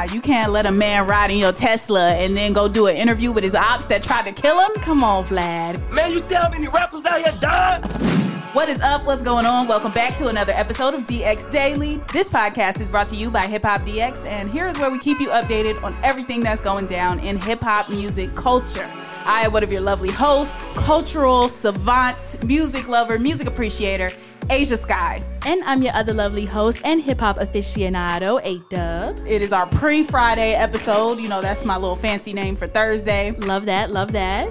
Nah, 0.00 0.10
you 0.14 0.20
can't 0.22 0.50
let 0.50 0.64
a 0.64 0.70
man 0.70 1.06
ride 1.06 1.30
in 1.30 1.36
your 1.36 1.52
Tesla 1.52 2.12
and 2.12 2.34
then 2.34 2.54
go 2.54 2.68
do 2.68 2.86
an 2.86 2.96
interview 2.96 3.32
with 3.32 3.44
his 3.44 3.54
ops 3.54 3.84
that 3.86 4.02
tried 4.02 4.24
to 4.24 4.32
kill 4.32 4.58
him. 4.58 4.70
Come 4.76 5.04
on, 5.04 5.26
Vlad. 5.26 5.92
Man, 5.92 6.10
you 6.10 6.20
see 6.20 6.36
how 6.36 6.48
many 6.48 6.68
rappers 6.68 7.04
out 7.04 7.20
here 7.20 7.36
dying? 7.38 7.82
What 8.54 8.70
is 8.70 8.80
up? 8.80 9.04
What's 9.04 9.22
going 9.22 9.44
on? 9.44 9.68
Welcome 9.68 9.92
back 9.92 10.16
to 10.16 10.28
another 10.28 10.54
episode 10.54 10.94
of 10.94 11.04
DX 11.04 11.50
Daily. 11.50 11.98
This 12.14 12.30
podcast 12.30 12.80
is 12.80 12.88
brought 12.88 13.08
to 13.08 13.16
you 13.16 13.30
by 13.30 13.46
Hip 13.46 13.62
Hop 13.64 13.82
DX, 13.82 14.24
and 14.24 14.50
here 14.50 14.68
is 14.68 14.78
where 14.78 14.90
we 14.90 14.98
keep 14.98 15.20
you 15.20 15.28
updated 15.28 15.82
on 15.82 15.94
everything 16.02 16.42
that's 16.42 16.62
going 16.62 16.86
down 16.86 17.18
in 17.18 17.36
hip 17.36 17.60
hop 17.60 17.90
music 17.90 18.34
culture. 18.34 18.88
I 19.26 19.42
am 19.42 19.52
one 19.52 19.62
of 19.62 19.70
your 19.70 19.82
lovely 19.82 20.10
hosts, 20.10 20.64
cultural 20.76 21.50
savant, 21.50 22.42
music 22.42 22.88
lover, 22.88 23.18
music 23.18 23.46
appreciator, 23.46 24.10
Ashia 24.48 24.78
Skye. 24.78 25.22
And 25.46 25.64
I'm 25.64 25.82
your 25.82 25.94
other 25.94 26.12
lovely 26.12 26.44
host 26.44 26.82
and 26.84 27.00
hip 27.00 27.20
hop 27.20 27.38
aficionado, 27.38 28.40
A 28.44 28.58
Dub. 28.68 29.18
It 29.26 29.40
is 29.40 29.52
our 29.52 29.66
pre 29.66 30.02
Friday 30.02 30.52
episode. 30.52 31.18
You 31.18 31.28
know, 31.28 31.40
that's 31.40 31.64
my 31.64 31.76
little 31.76 31.96
fancy 31.96 32.34
name 32.34 32.56
for 32.56 32.66
Thursday. 32.66 33.30
Love 33.38 33.64
that, 33.66 33.90
love 33.90 34.12
that. 34.12 34.46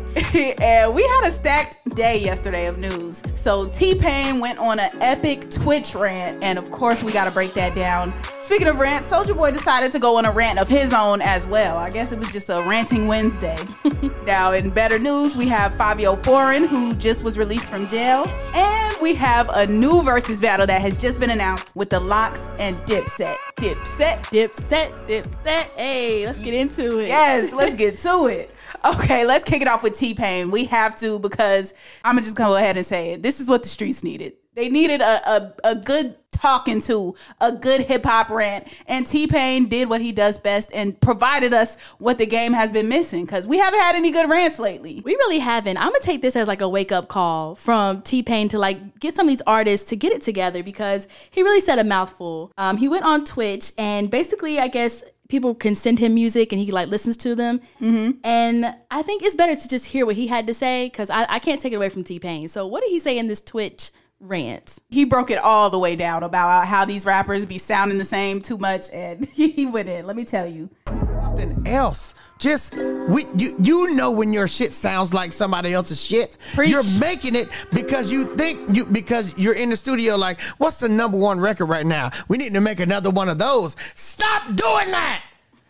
and 0.60 0.94
we 0.94 1.04
had 1.04 1.28
a 1.28 1.32
stacked 1.32 1.96
day 1.96 2.18
yesterday 2.20 2.66
of 2.66 2.78
news. 2.80 3.24
So 3.36 3.70
T-Pain 3.70 4.40
went 4.40 4.58
on 4.60 4.80
an 4.80 4.90
epic 5.02 5.50
Twitch 5.52 5.94
rant, 5.96 6.44
and 6.44 6.58
of 6.58 6.72
course, 6.72 7.04
we 7.04 7.12
got 7.12 7.26
to 7.26 7.32
break 7.32 7.54
that 7.54 7.76
down. 7.76 8.14
Speaking 8.42 8.68
of 8.68 8.80
rant, 8.80 9.06
Soulja 9.06 9.36
Boy 9.36 9.52
decided 9.52 9.92
to 9.92 10.00
go 10.00 10.18
on 10.18 10.26
a 10.26 10.32
rant 10.32 10.60
of 10.60 10.68
his 10.68 10.92
own 10.92 11.22
as 11.22 11.46
well. 11.46 11.78
I 11.78 11.92
guess 11.92 12.12
it 12.12 12.20
was 12.20 12.30
just 12.30 12.50
a 12.50 12.64
ranting 12.64 13.08
Wednesday. 13.08 13.58
now, 14.26 14.54
in 14.54 14.72
better 14.72 14.98
news, 14.98 15.38
we 15.38 15.48
have 15.48 15.72
Fivio 15.74 16.22
Foreign, 16.24 16.66
who 16.66 16.96
just 16.96 17.24
was 17.24 17.38
released 17.38 17.70
from 17.70 17.88
jail, 17.88 18.26
and 18.56 18.98
we 19.02 19.14
have 19.16 19.50
a 19.50 19.68
new 19.68 20.02
Verzuz 20.02 20.42
battle 20.42 20.66
that 20.68 20.79
has 20.80 20.96
just 20.96 21.20
been 21.20 21.30
announced 21.30 21.76
with 21.76 21.90
the 21.90 22.00
Lox 22.00 22.50
and 22.60 22.78
Dipset. 22.80 23.36
Dipset. 23.58 24.24
Dipset, 24.26 25.08
Dipset. 25.08 25.70
Hey, 25.76 26.26
let's 26.26 26.44
get 26.44 26.54
into 26.54 27.00
it. 27.00 27.08
Yes, 27.08 27.54
let's 27.54 27.76
get 27.76 27.98
to 27.98 28.28
it. 28.28 28.54
Okay, 28.86 29.26
let's 29.26 29.44
kick 29.44 29.62
it 29.62 29.68
off 29.68 29.84
with 29.84 29.98
T-Pain. 29.98 30.52
We 30.52 30.66
have 30.66 30.96
to 31.00 31.20
because 31.20 31.74
I'm 32.04 32.16
gonna 32.16 32.24
just 32.24 32.36
go 32.36 32.56
ahead 32.56 32.78
and 32.78 32.86
say 32.86 33.14
it. 33.14 33.24
This 33.24 33.40
is 33.40 33.48
what 33.48 33.64
the 33.64 33.70
streets 33.70 34.04
needed. 34.04 34.34
They 34.60 34.68
needed 34.68 35.00
a, 35.00 35.30
a, 35.32 35.54
a 35.64 35.76
good 35.76 36.16
talking 36.32 36.82
to, 36.82 37.16
a 37.40 37.54
good 37.54 37.80
hip 37.80 38.04
hop 38.06 38.30
rant. 38.30 38.68
And 38.88 39.08
T-Pain 39.08 39.68
did 39.68 39.88
what 39.88 40.02
he 40.02 40.12
does 40.12 40.38
best 40.38 40.70
and 40.74 41.00
provided 41.00 41.54
us 41.54 41.80
what 41.98 42.18
the 42.18 42.26
game 42.26 42.52
has 42.52 42.74
been 42.74 42.90
missing 42.90 43.24
because 43.26 43.48
we 43.48 43.58
haven't 43.58 43.80
had 43.80 43.96
any 43.96 44.12
good 44.12 44.30
rants 44.30 44.60
lately. 44.60 45.02
We 45.06 45.16
really 45.16 45.40
haven't. 45.40 45.78
I'm 45.78 45.88
gonna 45.88 46.00
take 46.02 46.22
this 46.22 46.36
as 46.36 46.50
like 46.50 46.60
a 46.60 46.68
wake 46.68 46.92
up 46.92 47.08
call 47.08 47.56
from 47.56 48.02
T-Pain 48.02 48.50
to 48.50 48.60
like 48.60 49.00
get 49.00 49.16
some 49.16 49.28
of 49.28 49.30
these 49.30 49.42
artists 49.48 49.88
to 49.92 49.96
get 49.96 50.12
it 50.12 50.22
together 50.22 50.62
because 50.62 51.08
he 51.32 51.42
really 51.42 51.62
said 51.62 51.80
a 51.80 51.86
mouthful. 51.86 52.52
Um, 52.58 52.76
he 52.76 52.90
went 52.90 53.06
on 53.06 53.24
Twitch 53.24 53.72
and 53.78 54.12
basically, 54.12 54.60
I 54.60 54.68
guess 54.68 55.04
people 55.30 55.56
can 55.56 55.74
send 55.74 56.00
him 56.00 56.16
music 56.16 56.52
and 56.52 56.62
he 56.62 56.70
like 56.70 56.90
listens 56.90 57.16
to 57.16 57.34
them. 57.34 57.60
Mm-hmm. 57.80 58.20
And 58.26 58.76
I 58.92 59.04
think 59.04 59.24
it's 59.24 59.36
better 59.36 59.56
to 59.56 59.68
just 59.70 59.86
hear 59.86 60.06
what 60.06 60.18
he 60.18 60.28
had 60.28 60.48
to 60.48 60.54
say 60.54 60.88
because 60.88 61.10
I, 61.10 61.26
I 61.30 61.40
can't 61.40 61.62
take 61.62 61.72
it 61.72 61.78
away 61.78 61.88
from 61.88 62.04
T-Pain. 62.04 62.50
So 62.50 62.68
what 62.68 62.82
did 62.82 62.90
he 62.90 63.00
say 63.00 63.18
in 63.18 63.28
this 63.28 63.40
Twitch? 63.40 63.92
Rant. 64.20 64.80
He 64.90 65.06
broke 65.06 65.32
it 65.32 65.38
all 65.38 65.70
the 65.70 65.80
way 65.80 65.96
down 65.96 66.24
about 66.24 66.68
how 66.68 66.86
these 66.86 67.06
rappers 67.06 67.46
be 67.46 67.58
sounding 67.58 67.98
the 67.98 68.04
same 68.04 68.42
too 68.42 68.58
much, 68.58 68.90
and 68.94 69.26
he 69.34 69.66
went 69.66 69.90
in. 69.90 70.06
Let 70.06 70.16
me 70.16 70.26
tell 70.26 70.48
you. 70.48 70.70
Nothing 70.88 71.68
else. 71.68 72.14
Just 72.38 72.74
we 72.76 73.26
you 73.36 73.56
you 73.60 73.96
know 73.96 74.12
when 74.12 74.32
your 74.32 74.48
shit 74.48 74.74
sounds 74.74 75.14
like 75.14 75.32
somebody 75.32 75.74
else's 75.74 76.02
shit. 76.02 76.38
Preach. 76.54 76.70
You're 76.70 77.00
making 77.00 77.36
it 77.36 77.50
because 77.72 78.12
you 78.12 78.24
think 78.36 78.76
you 78.76 78.86
because 78.86 79.38
you're 79.38 79.54
in 79.54 79.70
the 79.70 79.76
studio 79.76 80.16
like, 80.16 80.40
what's 80.58 80.80
the 80.80 80.90
number 80.90 81.18
one 81.18 81.40
record 81.40 81.66
right 81.66 81.86
now? 81.86 82.12
We 82.30 82.38
need 82.38 82.54
to 82.54 82.62
make 82.62 82.80
another 82.80 83.10
one 83.10 83.28
of 83.28 83.38
those. 83.38 83.76
Stop 83.96 84.48
doing 84.48 84.58
that. 84.92 85.24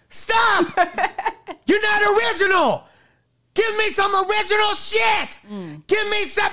Stop. 0.09 0.67
you're 1.65 1.81
not 1.81 2.01
original. 2.17 2.83
Give 3.55 3.77
me 3.77 3.89
some 3.91 4.13
original 4.15 4.73
shit. 4.75 5.39
Mm. 5.51 5.85
Give 5.87 6.09
me 6.09 6.25
some. 6.25 6.51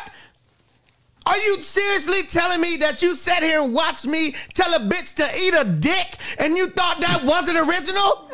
Are 1.27 1.37
you 1.39 1.61
seriously 1.61 2.23
telling 2.23 2.61
me 2.61 2.77
that 2.77 3.03
you 3.03 3.17
sat 3.17 3.43
here 3.43 3.61
and 3.61 3.75
watched 3.75 4.07
me 4.07 4.33
tell 4.55 4.73
a 4.75 4.79
bitch 4.79 5.15
to 5.17 5.29
eat 5.37 5.55
a 5.55 5.65
dick 5.65 6.17
and 6.39 6.57
you 6.57 6.69
thought 6.69 7.01
that 7.01 7.25
wasn't 7.25 7.69
original? 7.69 8.31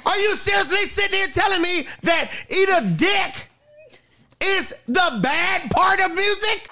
Are 0.06 0.16
you 0.18 0.36
seriously 0.36 0.86
sitting 0.86 1.18
here 1.18 1.26
telling 1.28 1.60
me 1.60 1.88
that 2.02 2.30
eat 2.48 2.68
a 2.68 2.94
dick 2.96 3.48
is 4.40 4.72
the 4.86 5.18
bad 5.20 5.68
part 5.72 5.98
of 5.98 6.14
music? 6.14 6.70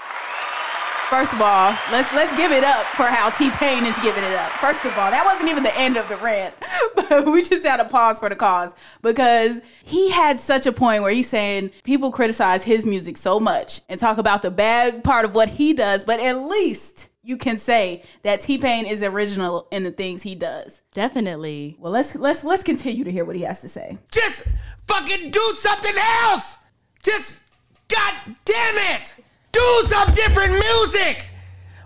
First 1.11 1.33
of 1.33 1.41
all, 1.41 1.75
let's 1.91 2.13
let's 2.13 2.37
give 2.37 2.53
it 2.53 2.63
up 2.63 2.85
for 2.89 3.05
how 3.05 3.31
T-Pain 3.31 3.87
is 3.87 3.97
giving 4.03 4.23
it 4.23 4.35
up. 4.35 4.51
First 4.53 4.85
of 4.85 4.93
all, 4.99 5.11
that 5.11 5.25
wasn't 5.25 5.51
even 5.51 5.63
the 5.63 5.75
end 5.79 5.97
of 5.97 6.07
the 6.11 6.19
rant, 6.19 6.55
but 6.95 7.25
we 7.25 7.43
just 7.43 7.65
had 7.65 7.79
to 7.79 7.87
pause 7.87 8.19
for 8.19 8.29
the 8.29 8.37
cause 8.37 8.75
because 9.01 9.63
he 9.83 10.11
had 10.11 10.39
such 10.39 10.67
a 10.67 10.73
point 10.73 11.03
where 11.03 11.11
he's 11.11 11.29
saying 11.29 11.71
people 11.83 12.13
criticize 12.13 12.63
his 12.63 12.85
music 12.85 13.17
so 13.17 13.41
much 13.41 13.81
and 13.89 13.99
talk 13.99 14.19
about 14.19 14.43
the 14.43 14.51
bad 14.51 15.03
part 15.03 15.25
of 15.25 15.35
what 15.35 15.49
he 15.49 15.73
does, 15.73 16.05
but 16.05 16.21
at 16.21 16.37
least 16.37 17.09
you 17.23 17.39
can 17.39 17.57
say 17.59 18.03
that 18.23 18.43
T-Pain 18.43 18.85
is 18.85 19.03
original 19.03 19.67
in 19.71 19.85
the 19.85 19.91
things 19.91 20.23
he 20.23 20.35
does. 20.35 20.83
Definitely. 20.93 21.75
Well, 21.79 21.91
let's 21.91 22.17
let's 22.17 22.45
let's 22.45 22.63
continue 22.63 23.05
to 23.05 23.11
hear 23.11 23.25
what 23.25 23.35
he 23.35 23.43
has 23.43 23.63
to 23.63 23.69
say. 23.69 23.97
Just 24.11 24.53
fucking 24.87 25.31
do 25.31 25.53
something 25.57 25.95
else. 25.97 26.59
Just 27.03 27.43
god 27.89 28.13
damn 28.45 28.95
it. 28.95 29.15
Do 29.53 29.83
some 29.87 30.13
different 30.15 30.53
music. 30.53 31.29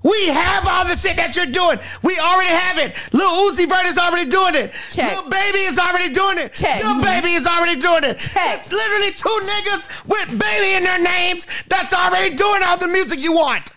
We 0.02 0.28
have 0.28 0.66
all 0.66 0.84
the 0.84 0.96
shit 0.96 1.16
that 1.16 1.36
you're 1.36 1.46
doing. 1.46 1.78
We 2.02 2.18
already 2.18 2.50
have 2.50 2.78
it. 2.78 2.98
Lil 3.14 3.30
Uzi 3.46 3.68
Vert 3.68 3.86
is 3.86 3.98
already 3.98 4.28
doing 4.28 4.56
it. 4.56 4.72
Check. 4.90 5.14
Lil 5.14 5.30
Baby 5.30 5.62
is 5.70 5.78
already 5.78 6.12
doing 6.12 6.38
it. 6.38 6.54
Check. 6.54 6.82
Lil 6.82 6.98
mm-hmm. 6.98 7.06
Baby 7.06 7.38
is 7.38 7.46
already 7.46 7.80
doing 7.80 8.02
it. 8.02 8.18
Check. 8.18 8.58
It's 8.58 8.72
literally 8.72 9.12
two 9.12 9.30
niggas 9.30 10.06
with 10.10 10.26
baby 10.38 10.74
in 10.74 10.82
their 10.82 10.98
names 10.98 11.46
that's 11.68 11.94
already 11.94 12.34
doing 12.34 12.62
all 12.64 12.76
the 12.76 12.88
music 12.88 13.22
you 13.22 13.32
want. 13.32 13.70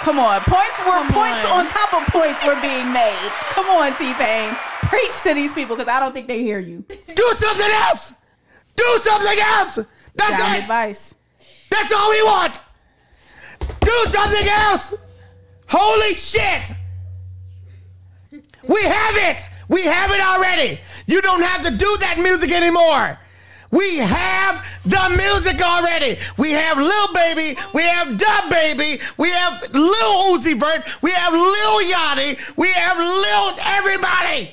Come 0.00 0.18
on, 0.18 0.40
points 0.48 0.78
were 0.80 0.86
Come 0.86 1.12
points 1.12 1.44
on. 1.46 1.60
on 1.60 1.68
top 1.68 1.92
of 1.92 2.06
points 2.08 2.42
were 2.42 2.58
being 2.62 2.90
made. 2.90 3.30
Come 3.52 3.66
on, 3.66 3.94
T-Pain, 3.98 4.56
preach 4.88 5.20
to 5.22 5.34
these 5.34 5.52
people 5.52 5.76
because 5.76 5.92
I 5.92 6.00
don't 6.00 6.14
think 6.14 6.26
they 6.26 6.42
hear 6.42 6.58
you. 6.58 6.82
Do 7.14 7.32
something 7.36 7.70
else. 7.70 8.14
Do 8.76 8.98
something 9.02 9.38
else. 9.38 9.78
That's 10.14 10.40
Sound 10.40 10.56
it. 10.56 10.62
advice. 10.62 11.14
That's 11.70 11.92
all 11.92 12.10
we 12.10 12.22
want. 12.22 12.60
Do 13.80 14.04
something 14.10 14.48
else. 14.48 14.94
Holy 15.68 16.14
shit. 16.14 16.72
We 18.66 18.82
have 18.82 19.16
it. 19.16 19.42
We 19.68 19.82
have 19.84 20.10
it 20.10 20.20
already. 20.20 20.80
You 21.06 21.22
don't 21.22 21.42
have 21.42 21.62
to 21.62 21.70
do 21.70 21.96
that 22.00 22.18
music 22.18 22.52
anymore. 22.52 23.18
We 23.70 23.98
have 23.98 24.66
the 24.84 25.14
music 25.16 25.62
already. 25.62 26.18
We 26.36 26.50
have 26.50 26.76
Lil 26.76 27.12
Baby. 27.14 27.56
We 27.72 27.82
have 27.82 28.18
DaBaby. 28.18 29.16
We 29.16 29.30
have 29.30 29.62
Lil 29.72 30.34
Uzi 30.34 30.58
Vert. 30.58 30.88
We 31.02 31.12
have 31.12 31.32
Lil 31.32 31.80
Yachty. 31.86 32.56
We 32.56 32.68
have 32.72 32.98
Lil 32.98 33.54
everybody. 33.64 34.50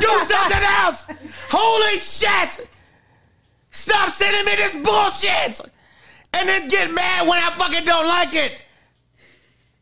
do 0.00 0.08
something 0.24 0.62
else. 0.62 1.06
Holy 1.50 1.98
shit. 2.00 2.68
Stop 3.70 4.10
sending 4.12 4.46
me 4.46 4.56
this 4.56 4.74
bullshit 4.76 5.60
and 6.32 6.48
then 6.48 6.68
get 6.68 6.90
mad 6.90 7.26
when 7.28 7.38
I 7.38 7.50
fucking 7.56 7.84
don't 7.84 8.06
like 8.06 8.34
it. 8.34 8.56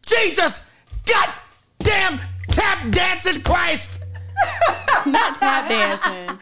Jesus, 0.07 0.63
God 1.07 1.31
damn 1.81 2.21
tap 2.49 2.91
dancing 2.91 3.43
Christ. 3.43 4.03
Not 5.07 5.37
tap 5.37 5.69
dancing. 5.69 6.39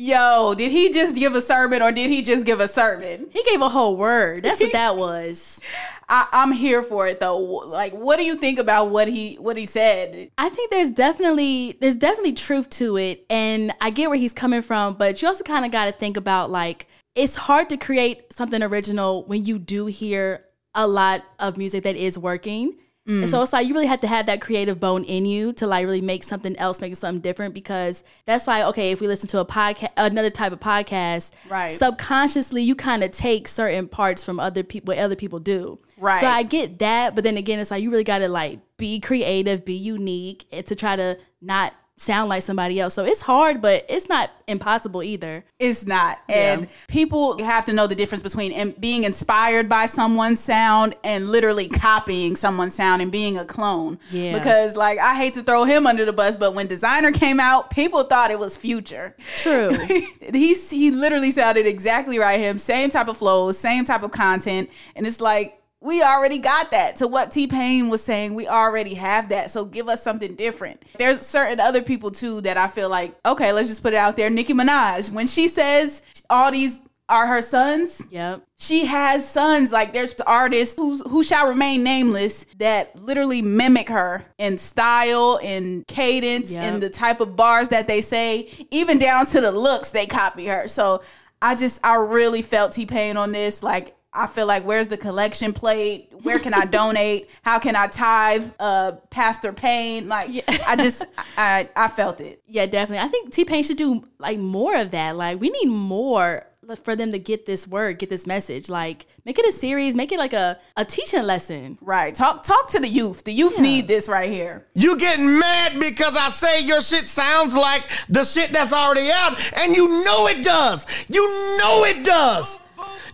Yo, 0.00 0.54
did 0.54 0.70
he 0.70 0.92
just 0.92 1.16
give 1.16 1.34
a 1.34 1.40
sermon 1.40 1.82
or 1.82 1.90
did 1.90 2.08
he 2.08 2.22
just 2.22 2.46
give 2.46 2.60
a 2.60 2.68
sermon? 2.68 3.26
He 3.32 3.42
gave 3.42 3.60
a 3.60 3.68
whole 3.68 3.96
word. 3.96 4.44
That's 4.44 4.60
what 4.60 4.72
that 4.72 4.96
was. 4.98 5.60
I, 6.08 6.26
I'm 6.32 6.52
here 6.52 6.84
for 6.84 7.08
it 7.08 7.18
though. 7.18 7.36
Like, 7.38 7.94
what 7.94 8.16
do 8.16 8.24
you 8.24 8.36
think 8.36 8.60
about 8.60 8.90
what 8.90 9.08
he 9.08 9.34
what 9.36 9.56
he 9.56 9.66
said? 9.66 10.30
I 10.38 10.50
think 10.50 10.70
there's 10.70 10.92
definitely 10.92 11.76
there's 11.80 11.96
definitely 11.96 12.34
truth 12.34 12.70
to 12.70 12.96
it, 12.96 13.26
and 13.28 13.72
I 13.80 13.90
get 13.90 14.08
where 14.08 14.18
he's 14.18 14.32
coming 14.32 14.62
from. 14.62 14.94
But 14.94 15.20
you 15.20 15.26
also 15.26 15.42
kind 15.42 15.64
of 15.64 15.72
got 15.72 15.86
to 15.86 15.92
think 15.92 16.16
about 16.16 16.48
like 16.48 16.86
it's 17.14 17.36
hard 17.36 17.68
to 17.70 17.76
create 17.76 18.32
something 18.32 18.62
original 18.62 19.24
when 19.24 19.44
you 19.44 19.58
do 19.58 19.86
hear 19.86 20.44
a 20.74 20.86
lot 20.86 21.24
of 21.38 21.56
music 21.56 21.84
that 21.84 21.96
is 21.96 22.18
working. 22.18 22.76
And 23.10 23.26
so 23.26 23.40
it's 23.40 23.54
like 23.54 23.66
you 23.66 23.72
really 23.72 23.86
have 23.86 24.00
to 24.00 24.06
have 24.06 24.26
that 24.26 24.42
creative 24.42 24.78
bone 24.78 25.02
in 25.02 25.24
you 25.24 25.54
to 25.54 25.66
like 25.66 25.86
really 25.86 26.02
make 26.02 26.22
something 26.22 26.54
else, 26.58 26.82
make 26.82 26.94
something 26.94 27.22
different 27.22 27.54
because 27.54 28.04
that's 28.26 28.46
like 28.46 28.64
okay, 28.64 28.90
if 28.92 29.00
we 29.00 29.06
listen 29.06 29.30
to 29.30 29.38
a 29.38 29.46
podcast, 29.46 29.92
another 29.96 30.28
type 30.28 30.52
of 30.52 30.60
podcast, 30.60 31.32
Right. 31.48 31.70
Subconsciously, 31.70 32.62
you 32.62 32.74
kind 32.74 33.02
of 33.02 33.10
take 33.12 33.48
certain 33.48 33.88
parts 33.88 34.24
from 34.24 34.38
other 34.38 34.62
people, 34.62 34.92
what 34.92 34.98
other 34.98 35.16
people 35.16 35.38
do, 35.38 35.78
Right. 35.96 36.20
So 36.20 36.26
I 36.26 36.42
get 36.42 36.80
that, 36.80 37.14
but 37.14 37.24
then 37.24 37.38
again, 37.38 37.58
it's 37.58 37.70
like 37.70 37.82
you 37.82 37.90
really 37.90 38.04
got 38.04 38.18
to 38.18 38.28
like 38.28 38.58
be 38.76 39.00
creative, 39.00 39.64
be 39.64 39.72
unique, 39.72 40.44
and 40.52 40.66
to 40.66 40.74
try 40.76 40.94
to 40.94 41.16
not 41.40 41.72
sound 41.98 42.28
like 42.28 42.42
somebody 42.42 42.80
else. 42.80 42.94
So 42.94 43.04
it's 43.04 43.20
hard, 43.20 43.60
but 43.60 43.84
it's 43.88 44.08
not 44.08 44.30
impossible 44.46 45.02
either. 45.02 45.44
It's 45.58 45.86
not. 45.86 46.18
And 46.28 46.68
people 46.86 47.42
have 47.44 47.64
to 47.66 47.72
know 47.72 47.86
the 47.86 47.94
difference 47.94 48.22
between 48.22 48.52
in- 48.52 48.74
being 48.78 49.04
inspired 49.04 49.68
by 49.68 49.86
someone's 49.86 50.40
sound 50.40 50.94
and 51.04 51.28
literally 51.28 51.68
copying 51.68 52.36
someone's 52.36 52.74
sound 52.74 53.02
and 53.02 53.12
being 53.12 53.36
a 53.36 53.44
clone. 53.44 53.98
Yeah. 54.10 54.32
Because, 54.32 54.76
like, 54.76 54.98
I 54.98 55.14
hate 55.14 55.34
to 55.34 55.42
throw 55.42 55.64
him 55.64 55.86
under 55.86 56.04
the 56.04 56.12
bus, 56.12 56.36
but 56.36 56.54
when 56.54 56.68
Desiigner 56.68 57.12
came 57.12 57.40
out, 57.40 57.70
people 57.70 58.02
thought 58.04 58.30
it 58.30 58.38
was 58.38 58.56
Future. 58.56 59.14
True. 59.36 59.70
he 60.32 60.54
he 60.54 60.90
literally 60.90 61.30
sounded 61.30 61.66
exactly 61.66 62.18
right. 62.18 62.40
Him, 62.40 62.58
same 62.58 62.90
type 62.90 63.08
of 63.08 63.16
flows, 63.16 63.58
same 63.58 63.84
type 63.84 64.02
of 64.02 64.10
content, 64.10 64.70
and 64.94 65.06
it's 65.06 65.20
like 65.20 65.60
we 65.80 66.02
already 66.02 66.38
got 66.38 66.70
that. 66.72 66.96
To 66.96 67.06
what 67.06 67.30
T-Pain 67.30 67.88
was 67.88 68.02
saying, 68.02 68.34
we 68.34 68.48
already 68.48 68.94
have 68.94 69.28
that. 69.28 69.50
So 69.50 69.64
give 69.64 69.88
us 69.88 70.02
something 70.02 70.34
different. 70.34 70.84
There's 70.98 71.20
certain 71.20 71.60
other 71.60 71.82
people 71.82 72.10
too 72.10 72.40
that 72.42 72.56
I 72.56 72.68
feel 72.68 72.88
like 72.88 73.14
okay, 73.24 73.52
let's 73.52 73.68
just 73.68 73.82
put 73.82 73.92
it 73.92 73.96
out 73.96 74.16
there. 74.16 74.30
Nicki 74.30 74.54
Minaj, 74.54 75.10
when 75.10 75.26
she 75.26 75.48
says 75.48 76.02
all 76.28 76.50
these 76.50 76.80
are 77.10 77.26
her 77.26 77.40
sons, 77.40 78.06
yep. 78.10 78.42
she 78.58 78.84
has 78.84 79.26
sons. 79.26 79.72
Like 79.72 79.92
there's 79.94 80.14
artists 80.26 80.74
who 80.76 80.98
who 80.98 81.24
shall 81.24 81.46
remain 81.48 81.82
nameless 81.82 82.44
that 82.58 82.94
literally 82.96 83.40
mimic 83.40 83.88
her 83.88 84.24
in 84.36 84.58
style, 84.58 85.36
in 85.36 85.84
cadence, 85.88 86.50
Yep. 86.50 86.74
in 86.74 86.80
the 86.80 86.90
type 86.90 87.20
of 87.20 87.34
bars 87.36 87.70
that 87.70 87.86
they 87.86 88.00
say, 88.02 88.50
even 88.70 88.98
down 88.98 89.26
to 89.26 89.40
the 89.40 89.52
looks 89.52 89.90
they 89.90 90.06
copy 90.06 90.46
her. 90.46 90.68
So 90.68 91.02
I 91.40 91.54
just 91.54 91.80
I 91.84 91.94
really 91.96 92.42
felt 92.42 92.72
T-Pain 92.72 93.16
on 93.16 93.32
this. 93.32 93.62
Like 93.62 93.94
I 94.12 94.26
feel 94.26 94.46
like 94.46 94.64
where's 94.64 94.88
the 94.88 94.96
collection 94.96 95.52
plate? 95.52 96.10
Where 96.22 96.38
can 96.38 96.54
I 96.54 96.64
donate? 96.78 97.28
How 97.42 97.58
can 97.58 97.76
I 97.76 97.86
tithe? 97.88 98.50
Uh, 98.58 98.92
Pastor 99.10 99.52
Pain. 99.52 100.08
Like 100.08 100.44
I 100.66 100.76
just 100.76 101.04
I 101.36 101.68
I 101.76 101.88
felt 101.88 102.20
it. 102.20 102.42
Yeah, 102.46 102.66
definitely. 102.66 103.04
I 103.04 103.08
think 103.08 103.32
T-Pain 103.32 103.62
should 103.62 103.76
do 103.76 104.04
like 104.18 104.38
more 104.38 104.76
of 104.76 104.92
that. 104.92 105.16
Like 105.16 105.40
we 105.40 105.50
need 105.50 105.68
more 105.68 106.44
for 106.82 106.94
them 106.94 107.12
to 107.12 107.18
get 107.18 107.46
this 107.46 107.66
word, 107.66 107.98
get 107.98 108.10
this 108.10 108.26
message. 108.26 108.68
Like 108.68 109.06
make 109.24 109.38
it 109.38 109.46
a 109.46 109.52
series, 109.52 109.94
make 109.94 110.12
it 110.12 110.18
like 110.18 110.32
a, 110.32 110.58
a 110.76 110.84
teaching 110.84 111.22
lesson. 111.22 111.78
Right. 111.80 112.14
Talk 112.14 112.42
talk 112.42 112.68
to 112.70 112.80
the 112.80 112.88
youth. 112.88 113.24
The 113.24 113.32
youth 113.32 113.58
need 113.58 113.88
this 113.88 114.08
right 114.08 114.30
here. 114.30 114.66
You 114.74 114.98
getting 114.98 115.38
mad 115.38 115.78
because 115.78 116.16
I 116.16 116.30
say 116.30 116.60
your 116.62 116.80
shit 116.80 117.06
sounds 117.08 117.54
like 117.54 117.84
the 118.08 118.24
shit 118.24 118.50
that's 118.50 118.72
already 118.72 119.10
out, 119.10 119.38
and 119.58 119.76
you 119.76 119.86
know 120.04 120.26
it 120.28 120.42
does. 120.42 120.86
You 121.08 121.24
know 121.58 121.84
it 121.84 122.04
does. 122.04 122.58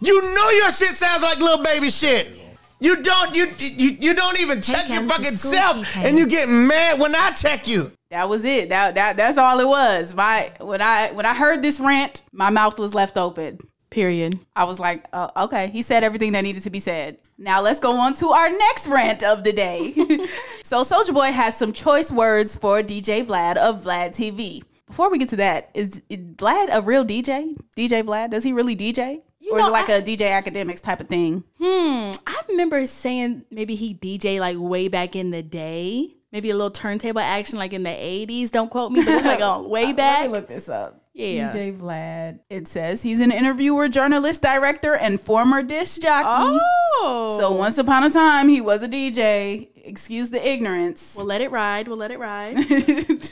You 0.05 0.35
know 0.35 0.51
your 0.51 0.71
shit 0.71 0.95
sounds 0.95 1.23
like 1.23 1.39
little 1.39 1.65
baby 1.65 1.91
shit. 1.91 2.41
You 2.81 3.03
don't 3.03 3.35
you 3.35 3.47
you, 3.59 3.97
you 4.01 4.15
don't 4.15 4.39
even 4.41 4.61
check 4.61 4.91
your 4.91 5.05
fucking 5.05 5.39
self, 5.39 5.87
Cam. 5.87 6.07
and 6.07 6.19
you 6.19 6.27
get 6.27 6.49
mad 6.49 7.01
when 7.01 7.15
I 7.15 7.31
check 7.31 7.67
you. 7.67 7.91
That 8.11 8.29
was 8.29 8.45
it. 8.45 8.69
That 8.69 8.97
that 8.97 9.17
that's 9.17 9.39
all 9.39 9.59
it 9.61 9.67
was. 9.67 10.15
My 10.15 10.53
when 10.61 10.83
I 10.83 11.11
when 11.13 11.25
I 11.25 11.35
heard 11.35 11.63
this 11.63 11.81
rant, 11.81 12.23
my 12.33 12.51
mouth 12.51 12.79
was 12.79 12.95
left 12.95 13.17
open. 13.17 13.59
Period. 13.89 14.39
I 14.55 14.65
was 14.65 14.79
like, 14.79 15.05
uh, 15.13 15.31
okay, 15.37 15.69
he 15.69 15.81
said 15.81 16.05
everything 16.05 16.33
that 16.33 16.43
needed 16.43 16.63
to 16.65 16.71
be 16.71 16.81
said. 16.81 17.19
Now 17.39 17.63
let's 17.63 17.81
go 17.81 17.93
on 17.93 18.13
to 18.15 18.27
our 18.27 18.51
next 18.51 18.89
rant 18.89 19.23
of 19.23 19.45
the 19.45 19.53
day. 19.53 19.93
so 20.63 20.83
Soulja 20.83 21.15
Boy 21.15 21.33
has 21.33 21.57
some 21.57 21.73
choice 21.73 22.13
words 22.13 22.57
for 22.57 22.83
DJ 22.83 23.25
Vlad 23.25 23.57
of 23.57 23.85
Vlad 23.85 24.11
TV. 24.11 24.63
Before 24.87 25.11
we 25.11 25.19
get 25.19 25.31
to 25.31 25.37
that, 25.37 25.71
is, 25.75 26.03
is 26.09 26.19
Vlad 26.19 26.69
a 26.71 26.83
real 26.83 27.05
DJ? 27.05 27.57
DJ 27.77 28.03
Vlad, 28.03 28.31
does 28.31 28.45
he 28.45 28.53
really 28.53 28.77
DJ? 28.77 29.23
Or 29.51 29.59
is 29.59 29.63
know, 29.63 29.69
it 29.69 29.73
like 29.73 29.91
I- 29.91 29.95
a 29.95 30.03
DJ 30.03 30.31
Akademiks 30.43 30.83
type 30.83 31.01
of 31.01 31.09
thing? 31.09 31.45
Hmm. 31.59 32.13
I 32.27 32.41
remember 32.49 32.85
saying 32.87 33.45
maybe 33.51 33.75
he 33.75 33.95
DJ 33.95 34.41
like 34.41 34.57
way 34.59 34.89
back 34.89 35.15
in 35.17 35.31
the 35.31 35.43
day. 35.43 36.17
Maybe 36.33 36.51
a 36.51 36.55
little 36.55 36.71
turntable 36.71 37.21
action 37.21 37.59
like 37.59 37.73
in 37.73 37.85
the 37.85 37.91
80s. 37.91 38.51
Don't 38.51 38.69
quote 38.71 38.91
me, 38.91 39.05
but 39.05 39.15
it's 39.15 39.27
like 39.27 39.41
oh, 39.41 39.63
way 39.69 39.93
back. 39.93 40.23
Let 40.23 40.27
me 40.27 40.33
look 40.33 40.49
this 40.49 40.69
up. 40.69 41.01
Yeah. 41.13 41.49
DJ 41.49 41.79
Vlad. 41.79 42.41
It 42.51 42.67
says 42.67 43.03
he's 43.03 43.21
an 43.21 43.31
interviewer, 43.31 43.89
journalist, 43.89 44.43
director, 44.43 44.97
and 44.97 45.21
former 45.21 45.63
disc 45.63 46.01
jockey. 46.01 46.59
Oh. 46.59 47.37
So 47.39 47.53
once 47.53 47.79
upon 47.79 48.03
a 48.03 48.11
time, 48.11 48.49
he 48.49 48.61
was 48.61 48.83
a 48.83 48.89
DJ. 48.89 49.69
Excuse 49.85 50.31
the 50.31 50.47
ignorance. 50.49 51.15
we'll 51.17 51.27
let 51.27 51.41
it 51.41 51.51
ride. 51.51 51.89
We'll 51.89 51.97
let 51.99 52.11
it 52.11 52.19
ride. 52.19 52.57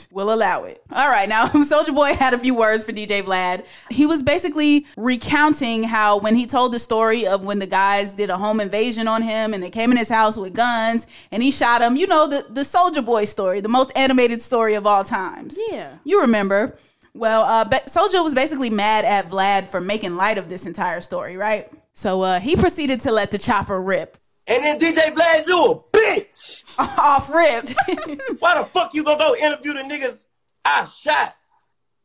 we'll 0.11 0.33
allow 0.33 0.63
it. 0.63 0.83
All 0.91 1.09
right, 1.09 1.27
now 1.27 1.45
Soulja 1.47 1.93
Boy 1.93 2.13
had 2.13 2.33
a 2.33 2.37
few 2.37 2.55
words 2.55 2.83
for 2.83 2.91
DJ 2.91 3.23
Vlad. 3.23 3.65
He 3.89 4.05
was 4.05 4.21
basically 4.21 4.85
recounting 4.95 5.83
how 5.83 6.17
when 6.19 6.35
he 6.35 6.45
told 6.45 6.73
the 6.73 6.79
story 6.79 7.25
of 7.25 7.43
when 7.43 7.59
the 7.59 7.67
guys 7.67 8.13
did 8.13 8.29
a 8.29 8.37
home 8.37 8.59
invasion 8.59 9.07
on 9.07 9.21
him 9.21 9.53
and 9.53 9.63
they 9.63 9.69
came 9.69 9.91
in 9.91 9.97
his 9.97 10.09
house 10.09 10.37
with 10.37 10.53
guns 10.53 11.07
and 11.31 11.41
he 11.41 11.51
shot 11.51 11.81
him. 11.81 11.95
You 11.97 12.07
know 12.07 12.27
the 12.27 12.45
the 12.49 12.61
Soulja 12.61 13.03
Boy 13.03 13.25
story, 13.25 13.59
the 13.61 13.69
most 13.69 13.91
animated 13.95 14.41
story 14.41 14.75
of 14.75 14.85
all 14.85 15.03
times. 15.03 15.57
Yeah. 15.69 15.97
you 16.03 16.21
remember. 16.21 16.77
Well, 17.15 17.43
uh, 17.43 17.65
Soulja 17.87 18.23
was 18.23 18.33
basically 18.33 18.69
mad 18.71 19.05
at 19.05 19.27
Vlad 19.27 19.67
for 19.67 19.79
making 19.79 20.15
light 20.15 20.37
of 20.39 20.49
this 20.49 20.65
entire 20.65 20.99
story, 20.99 21.37
right? 21.37 21.69
So 21.93 22.21
uh, 22.23 22.39
he 22.39 22.55
proceeded 22.55 23.01
to 23.01 23.11
let 23.11 23.29
the 23.29 23.37
chopper 23.37 23.79
rip. 23.79 24.17
And 24.47 24.65
then 24.65 24.79
DJ 24.79 25.13
Vlad, 25.13 25.47
you 25.47 25.65
a 25.65 25.79
bitch. 25.97 26.63
Off 26.99 27.33
ripped. 27.33 27.75
Why 28.39 28.59
the 28.59 28.65
fuck 28.65 28.93
you 28.93 29.03
gonna 29.03 29.17
go 29.17 29.35
interview 29.35 29.73
the 29.73 29.79
niggas 29.79 30.27
I 30.65 30.85
shot? 30.85 31.35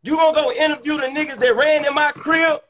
You 0.03 0.17
gonna 0.17 0.35
go 0.35 0.53
interview 0.53 0.99
the 0.99 1.07
niggas 1.07 1.37
that 1.39 1.57
ran 1.57 1.85
in 1.85 1.95
my 1.95 2.13
crib? 2.13 2.61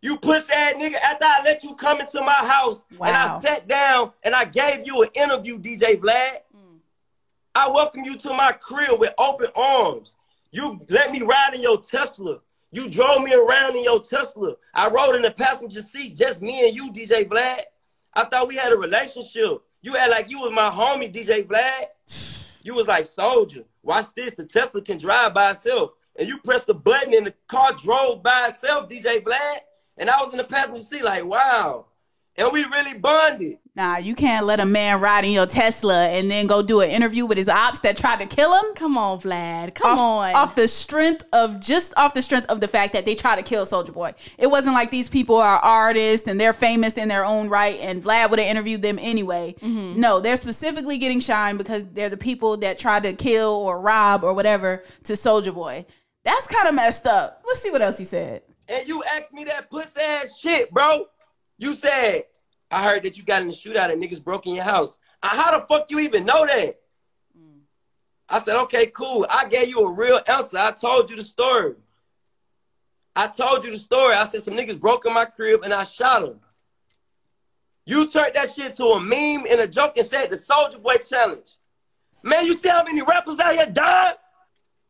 You 0.00 0.16
pussy 0.18 0.52
ass 0.52 0.74
nigga, 0.74 0.94
after 0.94 1.24
I 1.24 1.42
let 1.44 1.64
you 1.64 1.74
come 1.74 2.00
into 2.00 2.20
my 2.20 2.32
house 2.32 2.84
and 2.90 3.00
I 3.00 3.40
sat 3.40 3.66
down 3.66 4.12
and 4.22 4.34
I 4.34 4.44
gave 4.44 4.86
you 4.86 5.02
an 5.02 5.08
interview, 5.14 5.58
DJ 5.58 5.98
Vlad. 5.98 6.38
Hmm. 6.54 6.76
I 7.54 7.68
welcome 7.68 8.04
you 8.04 8.16
to 8.18 8.28
my 8.32 8.52
crib 8.52 9.00
with 9.00 9.12
open 9.18 9.48
arms. 9.56 10.14
You 10.52 10.80
let 10.88 11.10
me 11.10 11.22
ride 11.22 11.54
in 11.54 11.62
your 11.62 11.80
Tesla. 11.80 12.38
You 12.70 12.88
drove 12.88 13.22
me 13.22 13.34
around 13.34 13.76
in 13.76 13.82
your 13.82 14.00
Tesla. 14.00 14.54
I 14.74 14.88
rode 14.88 15.16
in 15.16 15.22
the 15.22 15.30
passenger 15.30 15.82
seat, 15.82 16.14
just 16.14 16.42
me 16.42 16.68
and 16.68 16.76
you, 16.76 16.92
DJ 16.92 17.26
Vlad. 17.26 17.62
I 18.14 18.24
thought 18.24 18.48
we 18.48 18.56
had 18.56 18.72
a 18.72 18.76
relationship. 18.76 19.62
You 19.80 19.96
act 19.96 20.10
like 20.10 20.30
you 20.30 20.40
was 20.40 20.52
my 20.52 20.70
homie, 20.70 21.12
DJ 21.12 21.46
Vlad. 21.46 22.64
You 22.64 22.74
was 22.74 22.88
like, 22.88 23.06
Soulja, 23.06 23.64
watch 23.82 24.06
this. 24.14 24.34
The 24.34 24.44
Tesla 24.44 24.82
can 24.82 24.98
drive 24.98 25.34
by 25.34 25.52
itself. 25.52 25.92
And 26.18 26.26
you 26.26 26.38
pressed 26.38 26.66
the 26.66 26.74
button 26.74 27.14
and 27.14 27.26
the 27.26 27.34
car 27.46 27.72
drove 27.74 28.22
by 28.22 28.48
itself, 28.48 28.88
DJ 28.88 29.22
Vlad. 29.22 29.60
And 29.96 30.10
I 30.10 30.20
was 30.22 30.32
in 30.32 30.38
the 30.38 30.44
passenger 30.44 30.82
seat 30.82 31.04
like, 31.04 31.24
wow. 31.24 31.86
And 32.38 32.52
we 32.52 32.64
really 32.64 32.96
bonded. 32.98 33.58
Nah, 33.74 33.96
you 33.98 34.14
can't 34.14 34.44
let 34.46 34.58
a 34.58 34.64
man 34.64 35.00
ride 35.00 35.24
in 35.24 35.30
your 35.30 35.46
Tesla 35.46 36.06
and 36.08 36.28
then 36.30 36.46
go 36.48 36.62
do 36.62 36.80
an 36.80 36.90
interview 36.90 37.26
with 37.26 37.38
his 37.38 37.48
ops 37.48 37.80
that 37.80 37.96
tried 37.96 38.18
to 38.18 38.26
kill 38.26 38.52
him. 38.58 38.74
Come 38.74 38.96
on, 38.98 39.20
Vlad. 39.20 39.74
Come 39.74 39.92
off, 39.92 39.98
on. 39.98 40.34
off 40.34 40.54
the 40.56 40.66
strength 40.66 41.24
of 41.32 41.60
just 41.60 41.92
off 41.96 42.12
the 42.14 42.22
strength 42.22 42.48
of 42.48 42.60
the 42.60 42.66
fact 42.66 42.92
that 42.94 43.04
they 43.04 43.14
tried 43.14 43.36
to 43.36 43.42
kill 43.42 43.64
Soulja 43.64 43.92
Boy. 43.92 44.14
It 44.36 44.48
wasn't 44.48 44.74
like 44.74 44.90
these 44.90 45.08
people 45.08 45.36
are 45.36 45.58
artists 45.58 46.26
and 46.26 46.40
they're 46.40 46.52
famous 46.52 46.94
in 46.94 47.08
their 47.08 47.24
own 47.24 47.48
right, 47.48 47.78
and 47.80 48.02
Vlad 48.02 48.30
would 48.30 48.40
have 48.40 48.48
interviewed 48.48 48.82
them 48.82 48.98
anyway. 49.00 49.54
Mm-hmm. 49.60 50.00
No, 50.00 50.18
they're 50.18 50.36
specifically 50.36 50.98
getting 50.98 51.20
shine 51.20 51.56
because 51.56 51.86
they're 51.86 52.08
the 52.08 52.16
people 52.16 52.56
that 52.58 52.78
tried 52.78 53.04
to 53.04 53.12
kill 53.12 53.50
or 53.52 53.80
rob 53.80 54.24
or 54.24 54.32
whatever 54.32 54.82
to 55.04 55.12
Soulja 55.12 55.54
Boy. 55.54 55.86
That's 56.24 56.48
kind 56.48 56.68
of 56.68 56.74
messed 56.74 57.06
up. 57.06 57.42
Let's 57.46 57.62
see 57.62 57.70
what 57.70 57.82
else 57.82 57.98
he 57.98 58.04
said. 58.04 58.42
and 58.68 58.86
you 58.88 59.02
asked 59.04 59.32
me 59.32 59.44
that 59.44 59.70
pussy 59.70 60.00
ass 60.00 60.36
shit, 60.36 60.70
bro. 60.72 61.06
You 61.58 61.74
said, 61.74 62.24
I 62.70 62.84
heard 62.84 63.02
that 63.02 63.16
you 63.16 63.24
got 63.24 63.42
in 63.42 63.48
the 63.48 63.54
shootout 63.54 63.90
and 63.92 64.02
niggas 64.02 64.22
broke 64.22 64.46
in 64.46 64.54
your 64.54 64.64
house. 64.64 64.98
Uh, 65.22 65.28
how 65.28 65.58
the 65.58 65.66
fuck 65.66 65.90
you 65.90 65.98
even 66.00 66.24
know 66.24 66.46
that? 66.46 66.80
I 68.28 68.40
said, 68.40 68.56
okay, 68.62 68.86
cool. 68.86 69.26
I 69.28 69.48
gave 69.48 69.68
you 69.68 69.80
a 69.80 69.90
real 69.90 70.20
answer. 70.28 70.58
I 70.58 70.72
told 70.72 71.10
you 71.10 71.16
the 71.16 71.24
story. 71.24 71.74
I 73.16 73.26
told 73.26 73.64
you 73.64 73.70
the 73.70 73.78
story. 73.78 74.14
I 74.14 74.26
said 74.26 74.42
some 74.42 74.54
niggas 74.54 74.78
broke 74.78 75.06
in 75.06 75.14
my 75.14 75.24
crib 75.24 75.62
and 75.64 75.72
I 75.72 75.84
shot 75.84 76.22
them. 76.22 76.40
You 77.86 78.06
turned 78.06 78.34
that 78.34 78.54
shit 78.54 78.74
to 78.76 78.84
a 78.84 79.00
meme 79.00 79.46
and 79.50 79.60
a 79.60 79.66
joke 79.66 79.96
and 79.96 80.06
said 80.06 80.28
the 80.28 80.36
Soulja 80.36 80.80
Boy 80.80 80.96
challenge. 80.96 81.52
Man, 82.22 82.44
you 82.44 82.54
see 82.54 82.68
how 82.68 82.84
many 82.84 83.00
rappers 83.00 83.38
out 83.38 83.54
here 83.54 83.66
dying? 83.66 84.16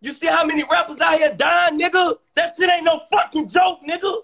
You 0.00 0.12
see 0.12 0.26
how 0.26 0.44
many 0.44 0.64
rappers 0.64 1.00
out 1.00 1.16
here 1.16 1.32
dying, 1.32 1.78
nigga? 1.78 2.16
That 2.34 2.54
shit 2.56 2.68
ain't 2.68 2.84
no 2.84 3.00
fucking 3.10 3.48
joke, 3.48 3.80
nigga. 3.88 4.14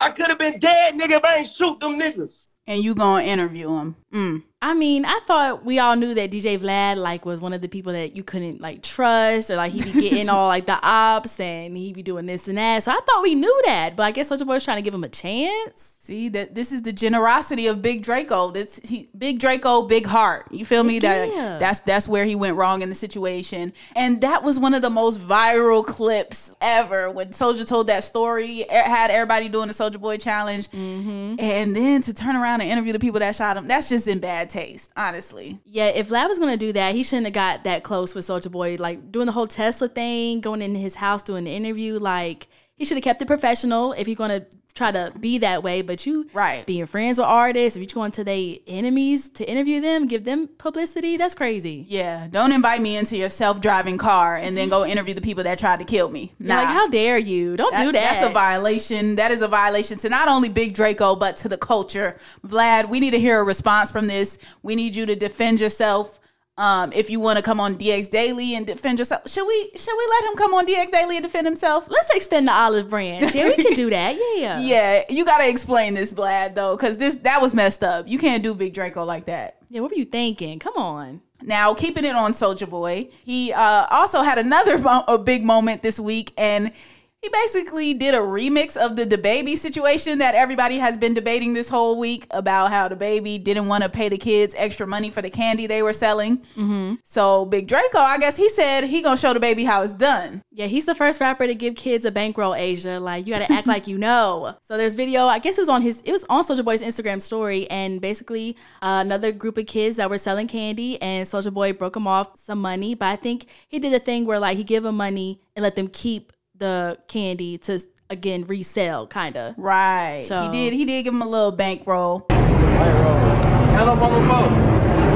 I 0.00 0.10
could 0.10 0.28
have 0.28 0.38
been 0.38 0.58
dead, 0.58 0.94
nigga, 0.94 1.18
if 1.18 1.24
I 1.24 1.36
ain't 1.38 1.48
shoot 1.48 1.80
them 1.80 1.98
niggas. 1.98 2.46
And 2.66 2.82
you 2.82 2.94
gonna 2.94 3.24
interview 3.24 3.70
him. 3.76 3.96
Mm. 4.12 4.42
I 4.60 4.74
mean, 4.74 5.04
I 5.04 5.20
thought 5.24 5.64
we 5.64 5.78
all 5.78 5.94
knew 5.94 6.14
that 6.14 6.32
DJ 6.32 6.58
Vlad 6.58 6.96
like 6.96 7.24
was 7.24 7.40
one 7.40 7.52
of 7.52 7.60
the 7.60 7.68
people 7.68 7.92
that 7.92 8.16
you 8.16 8.24
couldn't 8.24 8.60
like 8.60 8.82
trust 8.82 9.50
or 9.52 9.56
like 9.56 9.70
he'd 9.72 9.84
be 9.84 9.92
getting 10.10 10.28
all 10.28 10.48
like 10.48 10.66
the 10.66 10.78
ops 10.82 11.38
and 11.38 11.76
he'd 11.76 11.94
be 11.94 12.02
doing 12.02 12.26
this 12.26 12.48
and 12.48 12.58
that. 12.58 12.82
So 12.82 12.90
I 12.90 12.98
thought 13.06 13.22
we 13.22 13.36
knew 13.36 13.62
that, 13.66 13.94
but 13.94 14.02
I 14.02 14.10
guess 14.10 14.30
Soulja 14.30 14.44
Boy 14.44 14.54
was 14.54 14.64
trying 14.64 14.78
to 14.78 14.82
give 14.82 14.92
him 14.94 15.04
a 15.04 15.08
chance. 15.08 15.94
See 16.00 16.28
that 16.30 16.54
this 16.56 16.72
is 16.72 16.82
the 16.82 16.92
generosity 16.92 17.66
of 17.68 17.82
Big 17.82 18.02
Draco. 18.02 18.50
This 18.50 18.80
he, 18.82 19.10
Big 19.16 19.38
Draco, 19.38 19.82
big 19.82 20.06
heart. 20.06 20.50
You 20.50 20.64
feel 20.64 20.82
me? 20.82 20.98
That 20.98 21.28
Yeah. 21.28 21.58
that's 21.58 21.80
that's 21.80 22.08
where 22.08 22.24
he 22.24 22.34
went 22.34 22.56
wrong 22.56 22.80
in 22.82 22.88
the 22.88 22.94
situation, 22.94 23.74
and 23.94 24.22
that 24.22 24.42
was 24.42 24.58
one 24.58 24.72
of 24.74 24.80
the 24.82 24.88
most 24.90 25.20
viral 25.20 25.86
clips 25.86 26.52
ever 26.62 27.10
when 27.10 27.28
Soulja 27.28 27.68
told 27.68 27.88
that 27.88 28.02
story. 28.04 28.64
Had 28.70 29.10
everybody 29.10 29.48
doing 29.50 29.68
the 29.68 29.74
Soulja 29.74 30.00
Boy 30.00 30.16
challenge, 30.16 30.68
and 30.72 31.76
then 31.76 32.00
to 32.02 32.14
turn 32.14 32.34
around 32.36 32.62
and 32.62 32.70
interview 32.70 32.92
the 32.94 32.98
people 32.98 33.20
that 33.20 33.36
shot 33.36 33.56
him. 33.58 33.68
That's 33.68 33.88
just 33.90 33.97
in 34.06 34.20
bad 34.20 34.50
taste, 34.50 34.92
honestly. 34.96 35.58
Yeah, 35.64 35.86
if 35.86 36.10
Vlad 36.10 36.28
was 36.28 36.38
gonna 36.38 36.56
do 36.56 36.72
that, 36.72 36.94
he 36.94 37.02
shouldn't 37.02 37.26
have 37.26 37.34
got 37.34 37.64
that 37.64 37.82
close 37.82 38.14
with 38.14 38.26
Soulja 38.26 38.50
Boy. 38.50 38.76
Like 38.78 39.10
doing 39.10 39.26
the 39.26 39.32
whole 39.32 39.46
Tesla 39.46 39.88
thing, 39.88 40.40
going 40.40 40.62
in 40.62 40.74
his 40.74 40.94
house 40.94 41.22
doing 41.22 41.44
the 41.44 41.50
interview. 41.50 41.98
Like 41.98 42.48
he 42.76 42.84
should 42.84 42.96
have 42.96 43.04
kept 43.04 43.22
it 43.22 43.26
professional 43.26 43.92
if 43.92 44.06
you're 44.06 44.14
gonna 44.14 44.46
try 44.78 44.90
to 44.92 45.12
be 45.18 45.38
that 45.38 45.62
way. 45.62 45.82
But 45.82 46.06
you 46.06 46.26
Right. 46.32 46.64
being 46.64 46.86
friends 46.86 47.18
with 47.18 47.26
artists, 47.26 47.76
if 47.76 47.82
you're 47.82 47.94
going 47.94 48.12
to 48.12 48.24
their 48.24 48.54
enemies 48.66 49.28
to 49.30 49.48
interview 49.48 49.80
them, 49.80 50.06
give 50.06 50.24
them 50.24 50.48
publicity, 50.58 51.16
that's 51.16 51.34
crazy. 51.34 51.84
Yeah, 51.88 52.28
don't 52.30 52.52
invite 52.52 52.80
me 52.80 52.96
into 52.96 53.16
your 53.16 53.28
self-driving 53.28 53.98
car 53.98 54.36
and 54.36 54.56
then 54.56 54.68
go 54.68 54.84
interview 54.86 55.14
the 55.14 55.20
people 55.20 55.44
that 55.44 55.58
tried 55.58 55.80
to 55.80 55.84
kill 55.84 56.08
me. 56.10 56.32
You're 56.38 56.48
Like, 56.48 56.66
how 56.68 56.86
dare 56.88 57.18
you? 57.18 57.56
Don't 57.56 57.76
do 57.76 57.92
that. 57.92 57.92
That's 57.92 58.26
a 58.26 58.30
violation. 58.30 59.16
That 59.16 59.30
is 59.30 59.42
a 59.42 59.48
violation 59.48 59.98
to 59.98 60.08
not 60.08 60.28
only 60.28 60.48
Big 60.48 60.74
Draco 60.74 61.16
but 61.16 61.36
to 61.38 61.48
the 61.48 61.58
culture. 61.58 62.16
Vlad, 62.46 62.88
we 62.88 63.00
need 63.00 63.10
to 63.10 63.18
hear 63.20 63.40
a 63.40 63.44
response 63.44 63.90
from 63.90 64.06
this. 64.06 64.38
We 64.62 64.76
need 64.76 64.94
you 64.94 65.04
to 65.06 65.16
defend 65.16 65.60
yourself. 65.60 66.20
Um, 66.58 66.92
if 66.92 67.08
you 67.08 67.20
want 67.20 67.36
to 67.36 67.42
come 67.42 67.60
on 67.60 67.76
DX 67.78 68.10
Daily 68.10 68.56
and 68.56 68.66
defend 68.66 68.98
yourself, 68.98 69.28
should 69.30 69.46
we? 69.46 69.70
Should 69.76 69.94
we 69.96 70.06
let 70.10 70.24
him 70.30 70.36
come 70.36 70.54
on 70.54 70.66
DX 70.66 70.90
Daily 70.90 71.16
and 71.16 71.24
defend 71.24 71.46
himself? 71.46 71.86
Let's 71.88 72.10
extend 72.10 72.48
the 72.48 72.52
olive 72.52 72.90
branch. 72.90 73.32
Yeah, 73.32 73.46
we 73.48 73.54
can 73.54 73.74
do 73.74 73.88
that. 73.98 74.16
Yeah. 74.36 74.58
Yeah, 74.58 75.04
you 75.08 75.24
got 75.24 75.38
to 75.38 75.48
explain 75.48 75.94
this, 75.94 76.12
Vlad, 76.12 76.56
though, 76.56 76.76
because 76.76 76.98
this 76.98 77.14
that 77.16 77.40
was 77.40 77.54
messed 77.54 77.84
up. 77.84 78.08
You 78.08 78.18
can't 78.18 78.42
do 78.42 78.54
Big 78.56 78.74
Draco 78.74 79.04
like 79.04 79.26
that. 79.26 79.58
Yeah, 79.68 79.82
what 79.82 79.92
were 79.92 79.96
you 79.96 80.04
thinking? 80.04 80.58
Come 80.58 80.74
on. 80.76 81.20
Now, 81.40 81.72
keeping 81.74 82.04
it 82.04 82.16
on 82.16 82.32
Soulja 82.32 82.68
Boy, 82.68 83.10
he 83.24 83.52
uh, 83.52 83.86
also 83.92 84.22
had 84.22 84.38
another 84.38 84.78
mo- 84.78 85.04
a 85.06 85.16
big 85.16 85.44
moment 85.44 85.82
this 85.82 86.00
week, 86.00 86.32
and 86.36 86.72
he 87.20 87.28
basically 87.30 87.94
did 87.94 88.14
a 88.14 88.18
remix 88.18 88.76
of 88.76 88.94
the 88.94 89.04
the 89.04 89.18
baby 89.18 89.56
situation 89.56 90.18
that 90.18 90.36
everybody 90.36 90.78
has 90.78 90.96
been 90.96 91.14
debating 91.14 91.52
this 91.52 91.68
whole 91.68 91.98
week 91.98 92.26
about 92.30 92.70
how 92.70 92.86
the 92.86 92.94
baby 92.94 93.38
didn't 93.38 93.66
want 93.66 93.82
to 93.82 93.88
pay 93.88 94.08
the 94.08 94.16
kids 94.16 94.54
extra 94.56 94.86
money 94.86 95.10
for 95.10 95.20
the 95.20 95.30
candy 95.30 95.66
they 95.66 95.82
were 95.82 95.92
selling. 95.92 96.38
Mm-hmm. 96.56 96.94
So 97.02 97.44
Big 97.46 97.66
Draco, 97.66 97.98
I 97.98 98.18
guess 98.18 98.36
he 98.36 98.48
said 98.48 98.84
he 98.84 99.02
gonna 99.02 99.16
show 99.16 99.34
the 99.34 99.40
baby 99.40 99.64
how 99.64 99.82
it's 99.82 99.94
done. 99.94 100.42
Yeah, 100.52 100.66
he's 100.66 100.86
the 100.86 100.94
first 100.94 101.20
rapper 101.20 101.46
to 101.46 101.54
give 101.54 101.74
kids 101.74 102.04
a 102.04 102.12
bankroll, 102.12 102.52
Ashia. 102.52 103.00
Like 103.00 103.26
you 103.26 103.32
gotta 103.34 103.52
act 103.52 103.66
like 103.66 103.86
you 103.86 103.98
know. 103.98 104.54
So 104.68 104.76
there's 104.76 104.94
video, 104.94 105.24
I 105.26 105.38
guess 105.38 105.56
it 105.56 105.62
was 105.62 105.68
on 105.70 105.80
his 105.80 106.02
it 106.02 106.12
was 106.12 106.24
on 106.28 106.44
Soulja 106.44 106.62
Boy's 106.62 106.82
Instagram 106.82 107.22
story, 107.22 107.68
and 107.70 108.02
basically 108.02 108.54
uh, 108.82 109.00
another 109.00 109.32
group 109.32 109.56
of 109.56 109.66
kids 109.66 109.96
that 109.96 110.10
were 110.10 110.18
selling 110.18 110.46
candy 110.46 111.00
and 111.00 111.26
Soulja 111.26 111.52
Boy 111.52 111.72
broke 111.72 111.94
them 111.94 112.06
off 112.06 112.38
some 112.38 112.60
money. 112.60 112.94
But 112.94 113.06
I 113.06 113.16
think 113.16 113.46
he 113.66 113.78
did 113.78 113.94
a 113.94 113.98
thing 113.98 114.26
where 114.26 114.38
like 114.38 114.58
he 114.58 114.64
give 114.64 114.82
them 114.82 114.96
money 114.96 115.40
and 115.56 115.62
let 115.62 115.74
them 115.74 115.88
keep 115.88 116.32
the 116.58 116.98
candy 117.08 117.58
to 117.58 117.80
again 118.10 118.44
resell, 118.46 119.06
kinda. 119.06 119.54
Right. 119.56 120.24
So- 120.26 120.42
he 120.42 120.48
did. 120.50 120.72
He 120.74 120.84
did 120.84 121.04
give 121.04 121.14
him 121.14 121.22
a 121.22 121.28
little 121.28 121.52
bankroll. 121.52 122.26
Count 122.28 123.88
up 123.90 124.02
on 124.02 124.22
the 124.22 124.28
phone. 124.28 124.54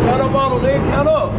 Count 0.07 0.23
up 0.23 0.35
on 0.35 0.63
the 0.63 0.69
nigga. 0.69 0.91
Count 0.91 1.09
up. 1.09 1.33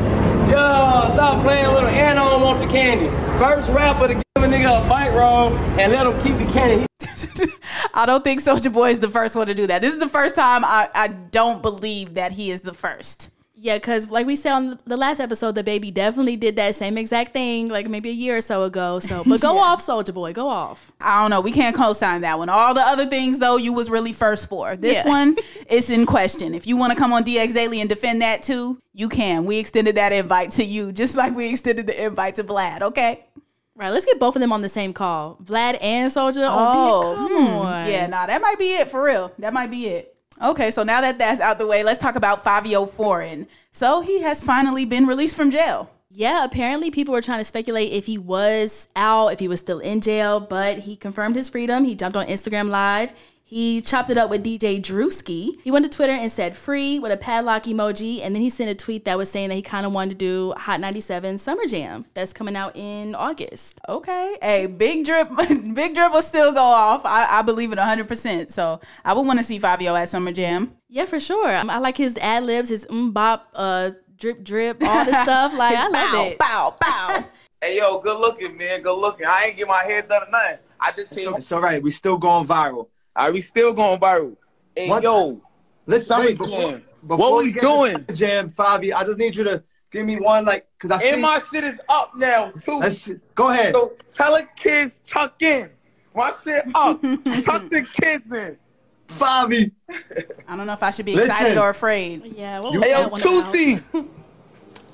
Yeah, 0.49 1.13
stop 1.13 1.43
playing 1.43 1.73
with 1.73 1.83
him. 1.83 1.89
And 1.89 2.19
I 2.19 2.29
don't 2.29 2.41
want 2.41 2.59
the 2.59 2.67
candy. 2.67 3.07
First 3.37 3.69
rapper 3.69 4.07
to 4.07 4.13
give 4.15 4.23
a 4.35 4.39
nigga 4.41 4.85
a 4.85 4.89
bite 4.89 5.13
roll 5.13 5.55
and 5.79 5.91
let 5.93 6.05
him 6.05 6.21
keep 6.21 6.37
the 6.45 6.51
candy. 6.53 6.85
I 7.93 8.05
don't 8.05 8.23
think 8.23 8.41
Soulja 8.41 8.73
Boy 8.73 8.89
is 8.89 8.99
the 8.99 9.09
first 9.09 9.35
one 9.35 9.47
to 9.47 9.53
do 9.53 9.67
that. 9.67 9.81
This 9.81 9.93
is 9.93 9.99
the 9.99 10.09
first 10.09 10.35
time 10.35 10.65
I, 10.65 10.89
I 10.93 11.07
don't 11.07 11.61
believe 11.61 12.15
that 12.15 12.31
he 12.31 12.51
is 12.51 12.61
the 12.61 12.73
first. 12.73 13.29
Yeah, 13.63 13.77
because 13.77 14.11
like 14.11 14.27
we 14.27 14.35
said 14.35 14.51
on 14.51 14.77
the 14.83 14.97
last 14.97 15.21
episode, 15.21 15.55
the 15.55 15.63
baby 15.63 15.89
definitely 15.89 16.35
did 16.35 16.57
that 16.57 16.75
same 16.75 16.97
exact 16.97 17.31
thing, 17.31 17.69
like 17.69 17.87
maybe 17.87 18.09
a 18.09 18.13
year 18.13 18.35
or 18.35 18.41
so 18.41 18.63
ago. 18.63 18.99
So, 18.99 19.23
but 19.25 19.39
go 19.39 19.57
off, 19.59 19.79
Soulja 19.79 20.13
Boy, 20.13 20.33
go 20.33 20.49
off. 20.49 20.91
I 20.99 21.21
don't 21.21 21.29
know. 21.29 21.39
We 21.39 21.53
can't 21.53 21.73
co-sign 21.73 22.19
that 22.21 22.37
one. 22.37 22.49
All 22.49 22.73
the 22.73 22.81
other 22.81 23.05
things, 23.05 23.39
though, 23.39 23.55
you 23.55 23.71
was 23.71 23.89
really 23.89 24.11
first 24.11 24.49
for. 24.49 24.75
This 24.75 24.97
Yeah. 24.97 25.07
one 25.07 25.37
is 25.69 25.89
in 25.89 26.05
question. 26.05 26.53
If 26.53 26.67
you 26.67 26.75
want 26.75 26.91
to 26.91 26.99
come 26.99 27.13
on 27.13 27.23
DX 27.23 27.53
Daily 27.53 27.79
and 27.79 27.87
defend 27.87 28.21
that 28.21 28.43
too, 28.43 28.81
you 28.91 29.07
can. 29.07 29.45
We 29.45 29.59
extended 29.59 29.95
that 29.95 30.11
invite 30.11 30.51
to 30.51 30.65
you, 30.65 30.91
just 30.91 31.15
like 31.15 31.33
we 31.33 31.49
extended 31.49 31.87
the 31.87 32.03
invite 32.03 32.35
to 32.35 32.43
Vlad. 32.43 32.81
Okay. 32.81 33.23
Right, 33.77 33.91
let's 33.91 34.05
get 34.05 34.19
both 34.19 34.35
of 34.35 34.41
them 34.41 34.51
on 34.51 34.61
the 34.61 34.67
same 34.67 34.91
call, 34.91 35.37
Vlad 35.41 35.77
and 35.81 36.11
Soulja. 36.11 36.49
Oh, 36.51 37.13
come 37.15 37.29
hmm. 37.29 37.53
on. 37.59 37.89
Yeah, 37.89 38.07
nah, 38.07 38.25
that 38.25 38.41
might 38.41 38.59
be 38.59 38.73
it 38.75 38.89
for 38.89 39.01
real. 39.01 39.31
That 39.39 39.53
might 39.53 39.71
be 39.71 39.85
it. 39.85 40.12
Okay, 40.41 40.71
so 40.71 40.83
now 40.83 41.01
that 41.01 41.19
that's 41.19 41.39
out 41.39 41.57
the 41.57 41.67
way, 41.67 41.83
let's 41.83 41.99
talk 41.99 42.15
about 42.15 42.43
Fivio 42.43 42.89
Foreign. 42.89 43.47
So 43.71 44.01
he 44.01 44.21
has 44.21 44.41
finally 44.41 44.85
been 44.85 45.05
released 45.05 45.35
from 45.35 45.51
jail. 45.51 45.89
Yeah, 46.09 46.43
apparently 46.43 46.91
people 46.91 47.13
were 47.13 47.21
trying 47.21 47.39
to 47.39 47.43
speculate 47.43 47.91
if 47.91 48.05
he 48.05 48.17
was 48.17 48.87
out, 48.95 49.29
if 49.29 49.39
he 49.39 49.47
was 49.47 49.59
still 49.59 49.79
in 49.79 49.99
jail, 50.01 50.39
but 50.39 50.79
he 50.79 50.95
confirmed 50.95 51.35
his 51.35 51.49
freedom. 51.49 51.85
He 51.85 51.95
jumped 51.95 52.17
on 52.17 52.27
Instagram 52.27 52.69
Live. 52.69 53.13
He 53.45 53.81
chopped 53.81 54.09
it 54.09 54.17
up 54.17 54.29
with 54.29 54.43
DJ 54.43 54.81
Drewski. 54.81 55.51
He 55.63 55.69
went 55.69 55.85
to 55.85 55.95
Twitter 55.95 56.13
and 56.13 56.31
said 56.31 56.55
free 56.55 56.97
with 56.97 57.11
a 57.11 57.17
padlock 57.17 57.63
emoji. 57.63 58.21
And 58.23 58.33
then 58.33 58.41
he 58.41 58.49
sent 58.49 58.69
a 58.69 58.75
tweet 58.75 59.05
that 59.05 59.17
was 59.17 59.29
saying 59.29 59.49
that 59.49 59.55
he 59.55 59.61
kind 59.61 59.85
of 59.85 59.93
wanted 59.93 60.11
to 60.11 60.15
do 60.15 60.53
Hot 60.57 60.79
97 60.79 61.37
Summer 61.37 61.65
Jam 61.67 62.05
that's 62.15 62.33
coming 62.33 62.55
out 62.55 62.75
in 62.75 63.15
August. 63.15 63.81
Okay. 63.87 64.37
Hey, 64.41 64.65
big 64.65 65.05
drip, 65.05 65.29
big 65.73 65.93
drip 65.93 66.13
will 66.13 66.21
still 66.21 66.51
go 66.51 66.63
off. 66.63 67.05
I, 67.05 67.39
I 67.39 67.41
believe 67.41 67.71
it 67.73 67.79
100%. 67.79 68.49
So 68.49 68.79
I 69.03 69.13
would 69.13 69.27
want 69.27 69.39
to 69.39 69.43
see 69.43 69.59
Fivio 69.59 69.99
at 69.99 70.09
Summer 70.09 70.31
Jam. 70.31 70.75
Yeah, 70.87 71.05
for 71.05 71.19
sure. 71.19 71.55
Um, 71.55 71.69
I 71.69 71.79
like 71.79 71.97
his 71.97 72.17
ad 72.17 72.43
libs, 72.45 72.69
his 72.69 72.85
mm 72.85 73.13
bop, 73.13 73.49
uh, 73.53 73.91
drip 74.17 74.43
drip, 74.43 74.81
all 74.81 75.05
this 75.05 75.19
stuff. 75.19 75.53
Like, 75.57 75.77
I 75.77 75.87
love 75.89 76.11
bow, 76.11 76.25
it. 76.25 76.39
bow, 76.39 76.75
bow. 76.79 77.25
Hey 77.63 77.77
yo, 77.77 78.01
good 78.01 78.19
looking, 78.19 78.57
man. 78.57 78.81
Good 78.81 78.93
looking. 78.93 79.25
I 79.25 79.45
ain't 79.45 79.55
get 79.55 79.69
my 79.69 79.83
hair 79.83 80.01
done 80.01 80.23
or 80.23 80.29
nothing. 80.29 80.57
I 80.81 80.91
just 80.91 81.15
came. 81.15 81.33
It's 81.35 81.49
all 81.49 81.61
right. 81.61 81.81
We 81.81 81.91
still 81.91 82.17
going 82.17 82.45
viral. 82.45 82.87
Are 83.15 83.31
we 83.31 83.41
still 83.41 83.73
going 83.73 83.99
viral? 83.99 84.35
Hey 84.75 84.89
What? 84.89 85.03
yo, 85.03 85.41
Listen, 85.85 86.05
Summer 86.07 86.25
wait, 86.25 86.37
before, 86.37 86.61
Jam. 86.71 86.83
before 87.05 87.17
What 87.33 87.43
we 87.43 87.51
get 87.51 87.61
to 87.61 87.67
doing? 87.67 88.05
Jam, 88.13 88.49
Fabi, 88.49 88.93
I 88.93 89.03
just 89.03 89.17
need 89.17 89.35
you 89.35 89.43
to 89.43 89.63
give 89.91 90.05
me 90.05 90.15
one, 90.19 90.45
like, 90.45 90.67
because 90.77 90.91
I 90.91 91.01
see. 91.01 91.09
and 91.11 91.21
my 91.21 91.39
shit 91.51 91.63
is 91.63 91.81
up 91.89 92.11
now 92.15 92.51
too. 92.51 92.79
Let's. 92.79 93.11
Go 93.35 93.49
ahead. 93.51 93.75
So 93.75 93.93
tell 94.11 94.35
the 94.35 94.47
kids 94.55 95.01
tuck 95.05 95.41
in. 95.41 95.69
My 96.15 96.31
shit 96.43 96.63
up. 96.73 97.01
tuck 97.43 97.69
the 97.69 97.85
kids 98.01 98.31
in. 98.31 98.57
Fabi. 99.09 99.71
I 100.47 100.55
don't 100.55 100.65
know 100.65 100.73
if 100.73 100.81
I 100.81 100.89
should 100.89 101.05
be 101.05 101.15
Listen. 101.15 101.29
excited 101.29 101.57
or 101.57 101.69
afraid. 101.69 102.33
Yeah, 102.35 102.61
what 102.61 102.73
You- 102.73 102.79
was 102.79 102.87
Hey 102.87 102.93
yo, 102.95 103.01
that 103.03 103.11
one 103.11 103.21
about? 103.21 103.53
Tootsie. 103.53 104.07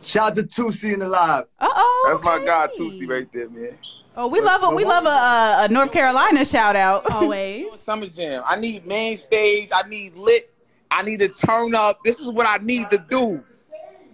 Shout 0.01 0.31
out 0.31 0.35
to 0.35 0.43
Tusi 0.43 0.93
in 0.93 0.99
the 0.99 1.07
live. 1.07 1.45
Uh 1.59 1.67
oh. 1.69 2.09
That's 2.11 2.23
my 2.23 2.45
guy 2.45 2.67
Tootsie 2.75 3.05
right 3.05 3.27
there, 3.31 3.49
man. 3.49 3.77
Oh, 4.21 4.27
we 4.27 4.41
love 4.41 4.61
a 4.63 4.75
we 4.75 4.83
love 4.83 5.05
a, 5.05 5.09
a, 5.09 5.65
a 5.65 5.67
North 5.69 5.93
Carolina 5.93 6.43
shout 6.43 6.75
out. 6.75 7.09
Always. 7.15 7.71
Summer 7.79 8.07
Jam. 8.07 8.43
I 8.45 8.57
need 8.57 8.85
main 8.85 9.17
stage. 9.17 9.69
I 9.73 9.87
need 9.87 10.17
lit. 10.17 10.53
I 10.91 11.03
need 11.03 11.19
to 11.19 11.29
turn 11.29 11.73
up. 11.73 12.03
This 12.03 12.19
is 12.19 12.29
what 12.29 12.45
I 12.45 12.57
need 12.61 12.91
to 12.91 12.97
do. 13.09 13.41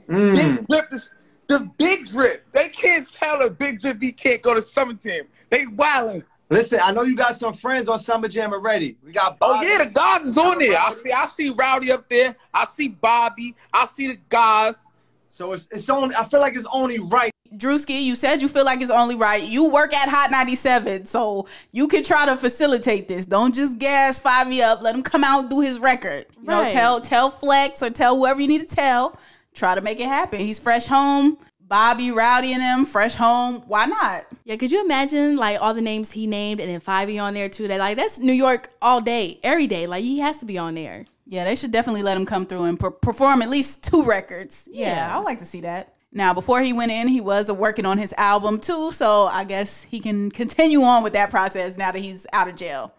Mm. 0.08 0.36
Big 0.36 0.68
drip, 0.68 0.86
is, 0.94 1.10
the 1.48 1.72
big 1.80 2.06
drip. 2.06 2.46
They 2.52 2.70
can't 2.70 3.12
tell 3.12 3.42
a 3.42 3.50
big 3.50 3.82
drip 3.82 4.00
he 4.00 4.12
can't 4.12 4.44
go 4.44 4.54
to 4.54 4.62
Summer 4.62 4.94
Jam. 4.94 5.26
They 5.50 5.66
wildin'. 5.66 6.24
Listen, 6.52 6.82
I 6.84 6.92
know 6.92 7.02
you 7.02 7.16
got 7.16 7.36
some 7.36 7.56
friends 7.56 7.90
on 7.90 7.98
Summer 7.98 8.28
Jam 8.28 8.54
already. 8.54 8.98
We 9.04 9.12
got 9.12 9.40
Oh 9.42 9.60
yeah, 9.60 9.86
the 9.86 9.90
guys 9.90 10.22
is 10.22 10.38
on 10.38 10.60
there. 10.60 10.78
I 10.78 10.94
see. 10.94 11.12
I 11.12 11.26
see 11.26 11.50
Rowdy 11.50 11.92
up 11.92 12.08
there. 12.10 12.36
I 12.54 12.66
see 12.66 12.90
Bobby. 12.90 13.56
I 13.74 13.88
see 13.88 14.06
the 14.06 14.20
guys. 14.30 14.86
So 15.32 15.54
it's, 15.54 15.68
it's 15.72 15.90
only, 15.90 16.16
I 16.16 16.26
feel 16.26 16.42
like 16.42 16.56
it's 16.56 16.68
only 16.72 17.00
right. 17.00 17.32
Drewski, 17.58 18.02
you 18.04 18.16
said 18.16 18.42
you 18.42 18.48
feel 18.48 18.66
like 18.66 18.82
it's 18.82 18.92
only 18.92 19.16
right. 19.16 19.42
You 19.44 19.70
work 19.70 19.94
at 19.94 20.10
Hot 20.10 20.32
97, 20.32 21.06
so 21.06 21.48
you 21.72 21.88
can 21.88 22.04
try 22.04 22.26
to 22.26 22.36
facilitate 22.36 23.08
this. 23.08 23.26
Don't 23.26 23.54
just 23.56 23.78
gas 23.80 24.20
Favi 24.20 24.62
up. 24.62 24.82
Let 24.82 24.96
him 24.96 25.04
come 25.04 25.24
out 25.24 25.42
and 25.42 25.50
do 25.50 25.62
his 25.62 25.80
record. 25.80 26.26
You 26.42 26.48
know, 26.48 26.62
Right. 26.62 26.72
tell 26.72 27.00
tell 27.02 27.30
Flex 27.30 27.82
or 27.82 27.90
tell 27.90 28.16
whoever 28.16 28.42
you 28.42 28.48
need 28.48 28.68
to 28.68 28.76
tell. 28.76 29.18
Try 29.54 29.76
to 29.76 29.82
make 29.82 30.00
it 30.00 30.08
happen. 30.08 30.40
He's 30.40 30.60
fresh 30.60 30.86
home. 30.88 31.38
Bobby, 31.68 32.12
Rowdy, 32.12 32.54
and 32.54 32.62
him, 32.62 32.86
fresh 32.86 33.16
home. 33.16 33.64
Why 33.66 33.86
not? 33.88 34.26
Yeah, 34.44 34.56
could 34.56 34.72
you 34.72 34.84
imagine 34.86 35.36
like 35.36 35.60
all 35.60 35.74
the 35.74 35.82
names 35.82 36.12
he 36.12 36.28
named 36.28 36.60
and 36.60 36.70
then 36.70 36.80
Fivey 36.80 37.20
on 37.20 37.34
there 37.34 37.50
too? 37.50 37.68
That 37.68 37.80
like 37.80 37.98
that's 37.98 38.20
New 38.20 38.34
York 38.34 38.70
all 38.84 39.02
day, 39.02 39.40
every 39.44 39.66
day. 39.66 39.88
Like 39.88 40.04
he 40.04 40.20
has 40.20 40.38
to 40.40 40.46
be 40.46 40.60
on 40.60 40.76
there. 40.76 41.06
Yeah, 41.26 41.44
they 41.46 41.56
should 41.56 41.72
definitely 41.72 42.04
let 42.04 42.18
him 42.18 42.26
come 42.28 42.46
through 42.46 42.66
and 42.66 42.80
per- 42.80 42.92
perform 42.92 43.42
at 43.42 43.50
least 43.50 43.84
two 43.84 44.04
records. 44.04 44.70
Yeah, 44.72 44.90
Yeah. 44.90 45.16
I 45.16 45.18
would 45.18 45.26
like 45.26 45.40
to 45.40 45.46
see 45.46 45.62
that. 45.62 45.95
Now, 46.16 46.34
before 46.34 46.62
he 46.62 46.72
went 46.72 46.94
in, 46.94 47.10
he 47.10 47.20
was 47.20 47.52
working 47.52 47.86
on 47.86 47.98
his 47.98 48.14
album 48.18 48.58
too, 48.62 48.90
so 48.92 49.26
I 49.26 49.44
guess 49.44 49.84
he 49.84 50.00
can 50.00 50.32
continue 50.32 50.82
on 50.82 51.04
with 51.04 51.12
that 51.12 51.30
process 51.30 51.78
now 51.78 51.92
that 51.92 52.00
he's 52.00 52.26
out 52.32 52.48
of 52.48 52.56
jail. 52.56 52.94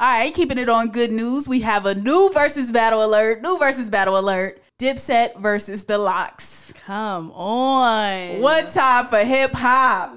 All 0.00 0.18
right, 0.18 0.34
keeping 0.34 0.58
it 0.58 0.68
on 0.68 0.90
good 0.90 1.12
news, 1.12 1.48
we 1.48 1.60
have 1.60 1.86
a 1.86 1.94
new 1.94 2.28
Verzuz 2.34 2.72
battle 2.72 3.04
alert. 3.04 3.40
New 3.40 3.56
Verzuz 3.56 3.88
battle 3.88 4.18
alert. 4.18 4.60
Dipset 4.80 5.38
versus 5.38 5.84
the 5.84 5.96
Lox. 5.96 6.72
Come 6.84 7.30
on. 7.30 8.40
What 8.40 8.68
time 8.68 9.06
for 9.06 9.18
hip 9.20 9.52
hop? 9.54 10.16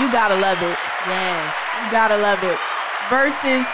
You 0.00 0.10
gotta 0.12 0.36
love 0.36 0.62
it. 0.62 0.78
Yes. 1.04 1.56
You 1.84 1.90
gotta 1.90 2.16
love 2.16 2.38
it. 2.44 2.58
Versus 3.10 3.66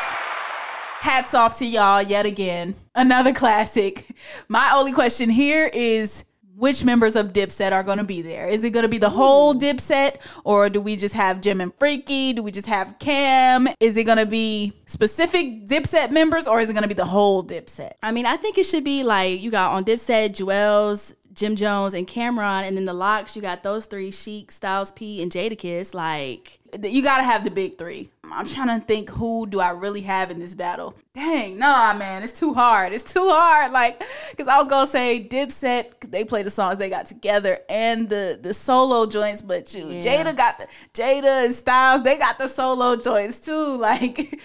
hats 1.05 1.35
off 1.35 1.59
to 1.59 1.67
y'all 1.67 2.01
yet 2.01 2.25
again. 2.25 2.75
Another 2.95 3.35
classic. 3.35 4.07
My 4.49 4.73
only 4.75 4.91
question 4.91 5.29
here 5.29 5.71
is 5.75 6.25
which 6.57 6.83
members 6.83 7.15
of 7.15 7.35
Dipset 7.35 7.73
are 7.73 7.83
going 7.83 7.99
to 7.99 8.05
be 8.05 8.23
there? 8.23 8.49
Is 8.49 8.65
it 8.65 8.71
going 8.71 8.85
to 8.85 8.89
be 8.89 8.97
the 8.97 9.11
whole 9.11 9.55
Dipset 9.55 10.17
or 10.45 10.71
do 10.71 10.81
we 10.81 10.97
just 10.97 11.15
have 11.15 11.43
Jim 11.43 11.61
and 11.61 11.77
Freekey? 11.77 12.35
Do 12.35 12.43
we 12.43 12.51
just 12.51 12.69
have 12.69 12.99
Cam? 13.01 13.69
Is 13.81 13.99
it 13.99 14.05
going 14.05 14.17
to 14.17 14.25
be 14.25 14.73
specific 14.87 15.67
Dipset 15.67 16.11
members 16.11 16.47
or 16.47 16.59
is 16.61 16.71
it 16.71 16.73
going 16.73 16.85
to 16.85 16.89
be 16.89 16.95
the 16.95 17.05
whole 17.05 17.45
Dipset? 17.45 17.93
I 18.03 18.11
mean, 18.11 18.25
I 18.25 18.39
think 18.39 18.57
it 18.57 18.65
should 18.65 18.85
be 18.85 19.03
like 19.03 19.43
you 19.43 19.51
got 19.51 19.73
on 19.73 19.85
Dipset, 19.85 20.31
Juelz, 20.31 21.15
Jim 21.35 21.57
Jones, 21.57 21.95
and 21.95 22.07
Cam'ron, 22.07 22.67
and 22.67 22.77
then 22.77 22.85
the 22.85 22.95
Lox, 22.95 23.35
you 23.37 23.43
got 23.43 23.63
those 23.63 23.87
three, 23.87 24.11
Sheek, 24.11 24.53
Styles 24.53 24.93
P, 24.93 25.21
and 25.23 25.31
Jadakiss. 25.31 25.95
Like 25.95 26.61
You 26.83 27.03
got 27.03 27.19
to 27.19 27.25
have 27.25 27.45
the 27.45 27.51
big 27.51 27.77
three. 27.77 28.09
I'm 28.33 28.47
trying 28.47 28.81
to 28.81 28.85
think 28.85 29.11
who 29.11 29.47
do 29.47 29.61
I 29.61 29.71
really 29.71 30.01
have 30.03 30.31
in 30.31 30.39
this 30.39 30.55
battle. 30.55 30.95
Dang, 31.13 31.59
nah, 31.59 31.93
man, 31.95 32.23
it's 32.23 32.33
too 32.33 32.55
hard. 32.55 32.93
It's 32.93 33.13
too 33.13 33.29
hard. 33.31 33.71
Like, 33.73 34.03
cause 34.37 34.49
I 34.49 34.59
was 34.59 34.69
gonna 34.69 34.87
say 34.87 35.27
Dipset, 35.29 36.11
they 36.11 36.25
play 36.25 36.43
the 36.43 36.51
songs 36.51 36.79
they 36.79 36.89
got 36.91 37.07
together 37.07 37.59
and 37.69 38.09
the 38.09 38.39
the 38.41 38.55
solo 38.55 39.07
joints, 39.07 39.43
but 39.43 39.75
you, 39.75 39.89
Yeah. 39.91 40.01
Jada 40.01 40.37
got 40.37 40.59
the 40.59 40.67
Jada 40.95 41.45
and 41.45 41.55
Styles, 41.55 42.03
they 42.03 42.17
got 42.17 42.39
the 42.39 42.49
solo 42.49 42.97
joints 42.97 43.41
too. 43.41 43.79
Like, 43.85 44.41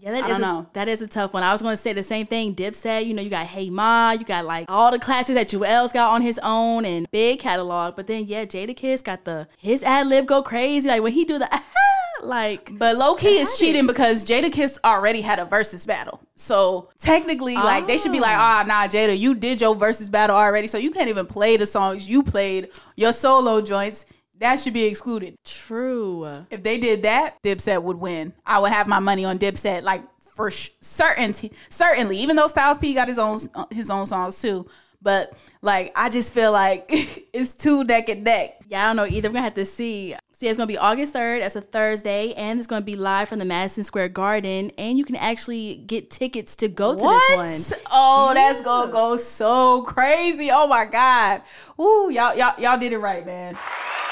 Yeah, 0.00 0.12
that 0.12 0.24
I 0.24 0.26
is 0.26 0.38
don't 0.38 0.42
a, 0.42 0.46
know. 0.46 0.66
that 0.74 0.88
is 0.88 1.02
a 1.02 1.08
tough 1.08 1.34
one. 1.34 1.42
I 1.42 1.52
was 1.52 1.60
going 1.60 1.76
to 1.76 1.82
say 1.82 1.92
the 1.92 2.02
same 2.02 2.26
thing. 2.26 2.54
Dipset, 2.54 3.04
you 3.04 3.14
know, 3.14 3.22
you 3.22 3.30
got 3.30 3.46
Hey 3.46 3.68
Ma, 3.68 4.12
you 4.12 4.24
got 4.24 4.44
like 4.44 4.66
all 4.68 4.90
the 4.92 4.98
classics 4.98 5.34
that 5.34 5.48
Juelz 5.48 5.92
got 5.92 6.12
on 6.12 6.22
his 6.22 6.38
own 6.42 6.84
and 6.84 7.10
big 7.10 7.40
catalog. 7.40 7.96
But 7.96 8.06
then 8.06 8.24
yeah, 8.26 8.44
Jadakiss 8.44 9.02
got 9.02 9.24
the 9.24 9.48
his 9.58 9.82
ad 9.82 10.06
lib 10.06 10.26
go 10.26 10.42
crazy. 10.42 10.88
Like 10.88 11.02
when 11.02 11.12
he 11.12 11.24
do 11.24 11.38
the 11.38 11.48
like, 12.22 12.70
but 12.78 12.96
low 12.96 13.14
key 13.14 13.38
is 13.38 13.58
cheating 13.58 13.86
because 13.86 14.24
Jadakiss 14.24 14.78
already 14.84 15.20
had 15.20 15.38
a 15.38 15.46
Verzuz 15.46 15.86
battle. 15.86 16.20
So 16.36 16.90
technically, 17.00 17.54
like 17.54 17.86
they 17.86 17.98
should 17.98 18.12
be 18.12 18.20
like, 18.20 18.38
ah, 18.38 18.64
nah, 18.66 18.86
Jada, 18.86 19.18
you 19.18 19.34
did 19.34 19.60
your 19.60 19.74
Verzuz 19.74 20.10
battle 20.10 20.36
already, 20.36 20.68
so 20.68 20.78
you 20.78 20.90
can't 20.90 21.08
even 21.08 21.26
play 21.26 21.56
the 21.56 21.66
songs 21.66 22.08
you 22.08 22.22
played, 22.22 22.68
your 22.96 23.12
solo 23.12 23.60
joints. 23.60 24.06
That 24.38 24.60
should 24.60 24.74
be 24.74 24.84
excluded. 24.84 25.36
true. 25.44 26.24
If 26.50 26.62
they 26.62 26.78
did 26.78 27.02
that, 27.02 27.42
Dipset 27.42 27.82
would 27.82 27.96
win. 27.98 28.32
I 28.46 28.58
would 28.58 28.72
have 28.72 28.86
my 28.86 29.00
money 29.00 29.24
on 29.24 29.38
Dipset, 29.38 29.82
like 29.82 30.02
for 30.34 30.50
sh- 30.50 30.70
certainty, 30.80 31.52
certainly. 31.68 32.16
Even 32.18 32.36
though 32.36 32.46
Styles 32.46 32.78
P 32.78 32.94
got 32.94 33.08
his 33.08 33.18
own 33.18 33.40
his 33.72 33.90
own 33.90 34.06
songs 34.06 34.40
too, 34.40 34.66
but 35.02 35.32
like 35.62 35.92
I 35.96 36.08
just 36.08 36.32
feel 36.32 36.52
like 36.52 36.86
it's 37.32 37.56
two 37.56 37.82
neck 37.84 38.08
and 38.08 38.22
neck. 38.24 38.60
Yeah, 38.68 38.84
I 38.84 38.86
don't 38.88 38.96
know 38.96 39.06
either. 39.06 39.28
We're 39.28 39.34
gonna 39.34 39.44
have 39.44 39.54
to 39.54 39.64
see. 39.64 40.14
See, 40.30 40.46
it's 40.46 40.56
gonna 40.56 40.68
be 40.68 40.78
August 40.78 41.12
third. 41.14 41.42
That's 41.42 41.56
a 41.56 41.60
Thursday, 41.60 42.32
and 42.34 42.60
it's 42.60 42.68
gonna 42.68 42.84
be 42.84 42.94
live 42.94 43.28
from 43.28 43.40
the 43.40 43.44
Madison 43.44 43.82
Square 43.82 44.10
Garden, 44.10 44.70
and 44.78 44.96
you 44.96 45.04
can 45.04 45.16
actually 45.16 45.76
get 45.86 46.10
tickets 46.12 46.54
to 46.56 46.68
go 46.68 46.94
to 46.94 47.02
What? 47.02 47.44
this 47.44 47.70
one. 47.72 47.80
Oh, 47.90 48.30
that's 48.34 48.62
gonna 48.62 48.92
go 48.92 49.16
so 49.16 49.82
crazy. 49.82 50.50
Oh 50.52 50.68
my 50.68 50.84
god. 50.84 51.42
Ooh, 51.80 52.08
y'all 52.12 52.36
y'all 52.36 52.54
y'all 52.60 52.78
did 52.78 52.92
it 52.92 52.98
right, 52.98 53.26
man. 53.26 53.58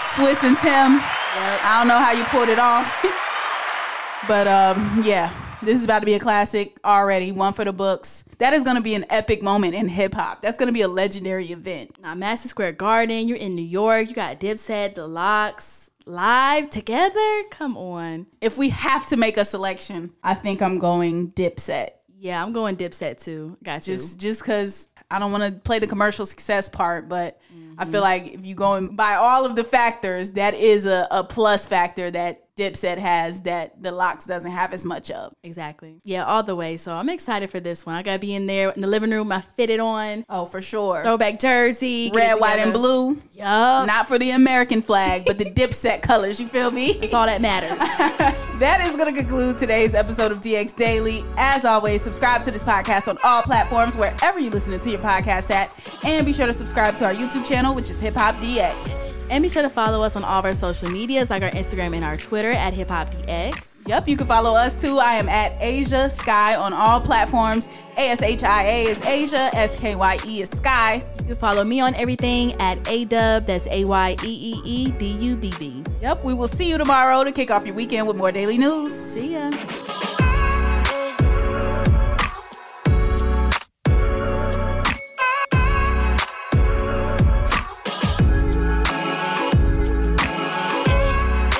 Swizz 0.00 0.42
and 0.42 0.56
Tim. 0.58 1.00
I 1.02 1.78
don't 1.78 1.88
know 1.88 1.98
how 1.98 2.12
you 2.12 2.24
pulled 2.24 2.48
it 2.48 2.58
off. 2.58 2.90
but 4.28 4.46
um 4.46 5.02
yeah, 5.04 5.32
this 5.62 5.78
is 5.78 5.84
about 5.84 6.00
to 6.00 6.06
be 6.06 6.14
a 6.14 6.18
classic 6.18 6.78
already. 6.84 7.32
One 7.32 7.52
for 7.52 7.64
the 7.64 7.72
books. 7.72 8.24
That 8.38 8.52
is 8.52 8.62
gonna 8.64 8.80
be 8.80 8.94
an 8.94 9.04
epic 9.10 9.42
moment 9.42 9.74
in 9.74 9.88
hip 9.88 10.14
hop. 10.14 10.42
That's 10.42 10.58
gonna 10.58 10.72
be 10.72 10.82
a 10.82 10.88
legendary 10.88 11.46
event. 11.46 12.00
Now, 12.02 12.14
Madison 12.14 12.48
Square 12.48 12.72
Garden. 12.72 13.28
You're 13.28 13.38
in 13.38 13.54
New 13.54 13.62
York. 13.62 14.08
You 14.08 14.14
got 14.14 14.40
Dipset, 14.40 14.94
The 14.94 15.06
Lox, 15.06 15.90
live 16.06 16.70
together. 16.70 17.42
Come 17.50 17.76
on. 17.76 18.26
If 18.40 18.58
we 18.58 18.68
have 18.70 19.06
to 19.08 19.16
make 19.16 19.36
a 19.36 19.44
selection, 19.44 20.12
I 20.22 20.34
think 20.34 20.62
I'm 20.62 20.78
going 20.78 21.32
Dipset. 21.32 21.88
Yeah, 22.18 22.42
I'm 22.42 22.52
going 22.52 22.76
Dipset 22.76 23.22
too. 23.22 23.56
Got 23.62 23.82
to. 23.82 23.92
just 23.92 24.18
just 24.18 24.42
because 24.42 24.88
I 25.10 25.18
don't 25.18 25.32
want 25.32 25.54
to 25.54 25.60
play 25.60 25.78
the 25.78 25.86
commercial 25.86 26.26
success 26.26 26.68
part, 26.68 27.08
but 27.08 27.40
I 27.78 27.84
feel 27.84 28.00
like 28.00 28.28
if 28.32 28.44
you 28.44 28.54
go 28.54 28.74
and 28.74 28.96
by 28.96 29.14
all 29.14 29.44
of 29.44 29.56
the 29.56 29.64
factors, 29.64 30.32
that 30.32 30.54
is 30.54 30.86
a, 30.86 31.06
a 31.10 31.24
plus 31.24 31.66
factor 31.66 32.10
that 32.10 32.45
Dipset 32.56 32.98
has 32.98 33.42
that 33.42 33.80
the 33.80 33.92
Lox 33.92 34.24
doesn't 34.24 34.50
have 34.50 34.72
as 34.72 34.84
much 34.84 35.10
of. 35.10 35.34
Exactly. 35.42 36.00
Yeah, 36.04 36.24
all 36.24 36.42
the 36.42 36.56
way. 36.56 36.76
So 36.76 36.94
I'm 36.94 37.08
excited 37.08 37.50
for 37.50 37.60
this 37.60 37.86
one. 37.86 37.94
I 37.94 38.02
gotta 38.02 38.18
be 38.18 38.34
in 38.34 38.46
there 38.46 38.70
in 38.70 38.80
the 38.80 38.86
living 38.86 39.10
room. 39.10 39.30
I 39.30 39.40
fit 39.40 39.70
it 39.70 39.80
on. 39.80 40.24
Oh, 40.28 40.46
for 40.46 40.60
sure. 40.60 41.02
Throwback 41.02 41.38
jersey. 41.38 42.10
Red, 42.14 42.40
white, 42.40 42.58
and 42.58 42.72
blue. 42.72 43.18
Yup. 43.32 43.86
Not 43.86 44.06
for 44.06 44.18
the 44.18 44.30
American 44.30 44.80
flag, 44.80 45.22
but 45.26 45.38
the 45.38 45.44
Dipset 45.56 46.02
colors. 46.02 46.40
You 46.40 46.48
feel 46.48 46.70
me? 46.70 46.94
That's 46.94 47.14
all 47.14 47.26
that 47.26 47.40
matters. 47.40 47.78
that 48.58 48.80
is 48.84 48.96
to 48.96 49.12
conclude 49.12 49.56
today's 49.56 49.94
episode 49.94 50.32
of 50.32 50.40
DX 50.40 50.74
Daily. 50.74 51.22
As 51.36 51.64
always, 51.64 52.02
subscribe 52.02 52.42
to 52.42 52.50
this 52.50 52.64
podcast 52.64 53.06
on 53.06 53.18
all 53.22 53.42
platforms 53.42 53.96
wherever 53.96 54.40
you 54.40 54.50
listen 54.50 54.78
to 54.78 54.90
your 54.90 55.00
podcast 55.00 55.50
at, 55.50 55.70
and 56.04 56.26
be 56.26 56.32
sure 56.32 56.46
to 56.46 56.52
subscribe 56.52 56.94
to 56.96 57.04
our 57.04 57.14
YouTube 57.14 57.46
channel, 57.46 57.74
which 57.74 57.90
is 57.90 58.00
Hip 58.00 58.14
Hop 58.14 58.34
DX. 58.36 59.15
And 59.28 59.42
be 59.42 59.48
sure 59.48 59.62
to 59.62 59.68
follow 59.68 60.02
us 60.02 60.14
on 60.14 60.24
all 60.24 60.38
of 60.38 60.44
our 60.44 60.54
social 60.54 60.88
medias, 60.88 61.30
like 61.30 61.42
our 61.42 61.50
Instagram 61.50 61.94
and 61.94 62.04
our 62.04 62.16
Twitter 62.16 62.52
at 62.52 62.72
Hip 62.72 62.88
Hop 62.90 63.10
DX. 63.10 63.88
Yep, 63.88 64.08
you 64.08 64.16
can 64.16 64.26
follow 64.26 64.54
us 64.54 64.74
too. 64.74 64.98
I 64.98 65.14
am 65.14 65.28
at 65.28 65.58
Ashia 65.60 66.10
Skye 66.10 66.54
on 66.54 66.72
all 66.72 67.00
platforms. 67.00 67.68
A 67.96 68.10
S 68.10 68.22
H 68.22 68.44
I 68.44 68.62
A 68.64 68.84
is 68.84 69.00
Ashia, 69.00 69.50
S 69.52 69.76
K 69.76 69.96
Y 69.96 70.18
E 70.26 70.40
is 70.42 70.50
Skye. 70.50 71.04
You 71.20 71.24
can 71.24 71.36
follow 71.36 71.64
me 71.64 71.80
on 71.80 71.94
everything 71.94 72.52
at 72.60 72.82
Ayeeedubb. 72.84 73.46
That's 73.46 73.66
A 73.68 73.84
Y 73.84 74.16
E 74.22 74.52
E 74.54 74.62
E 74.64 74.90
D 74.92 75.06
U 75.06 75.36
B 75.36 75.52
B. 75.58 75.82
Yep, 76.02 76.24
we 76.24 76.34
will 76.34 76.48
see 76.48 76.68
you 76.68 76.78
tomorrow 76.78 77.24
to 77.24 77.32
kick 77.32 77.50
off 77.50 77.66
your 77.66 77.74
weekend 77.74 78.06
with 78.06 78.16
more 78.16 78.30
daily 78.30 78.58
news. 78.58 78.92
See 78.94 79.32
ya. 79.32 79.50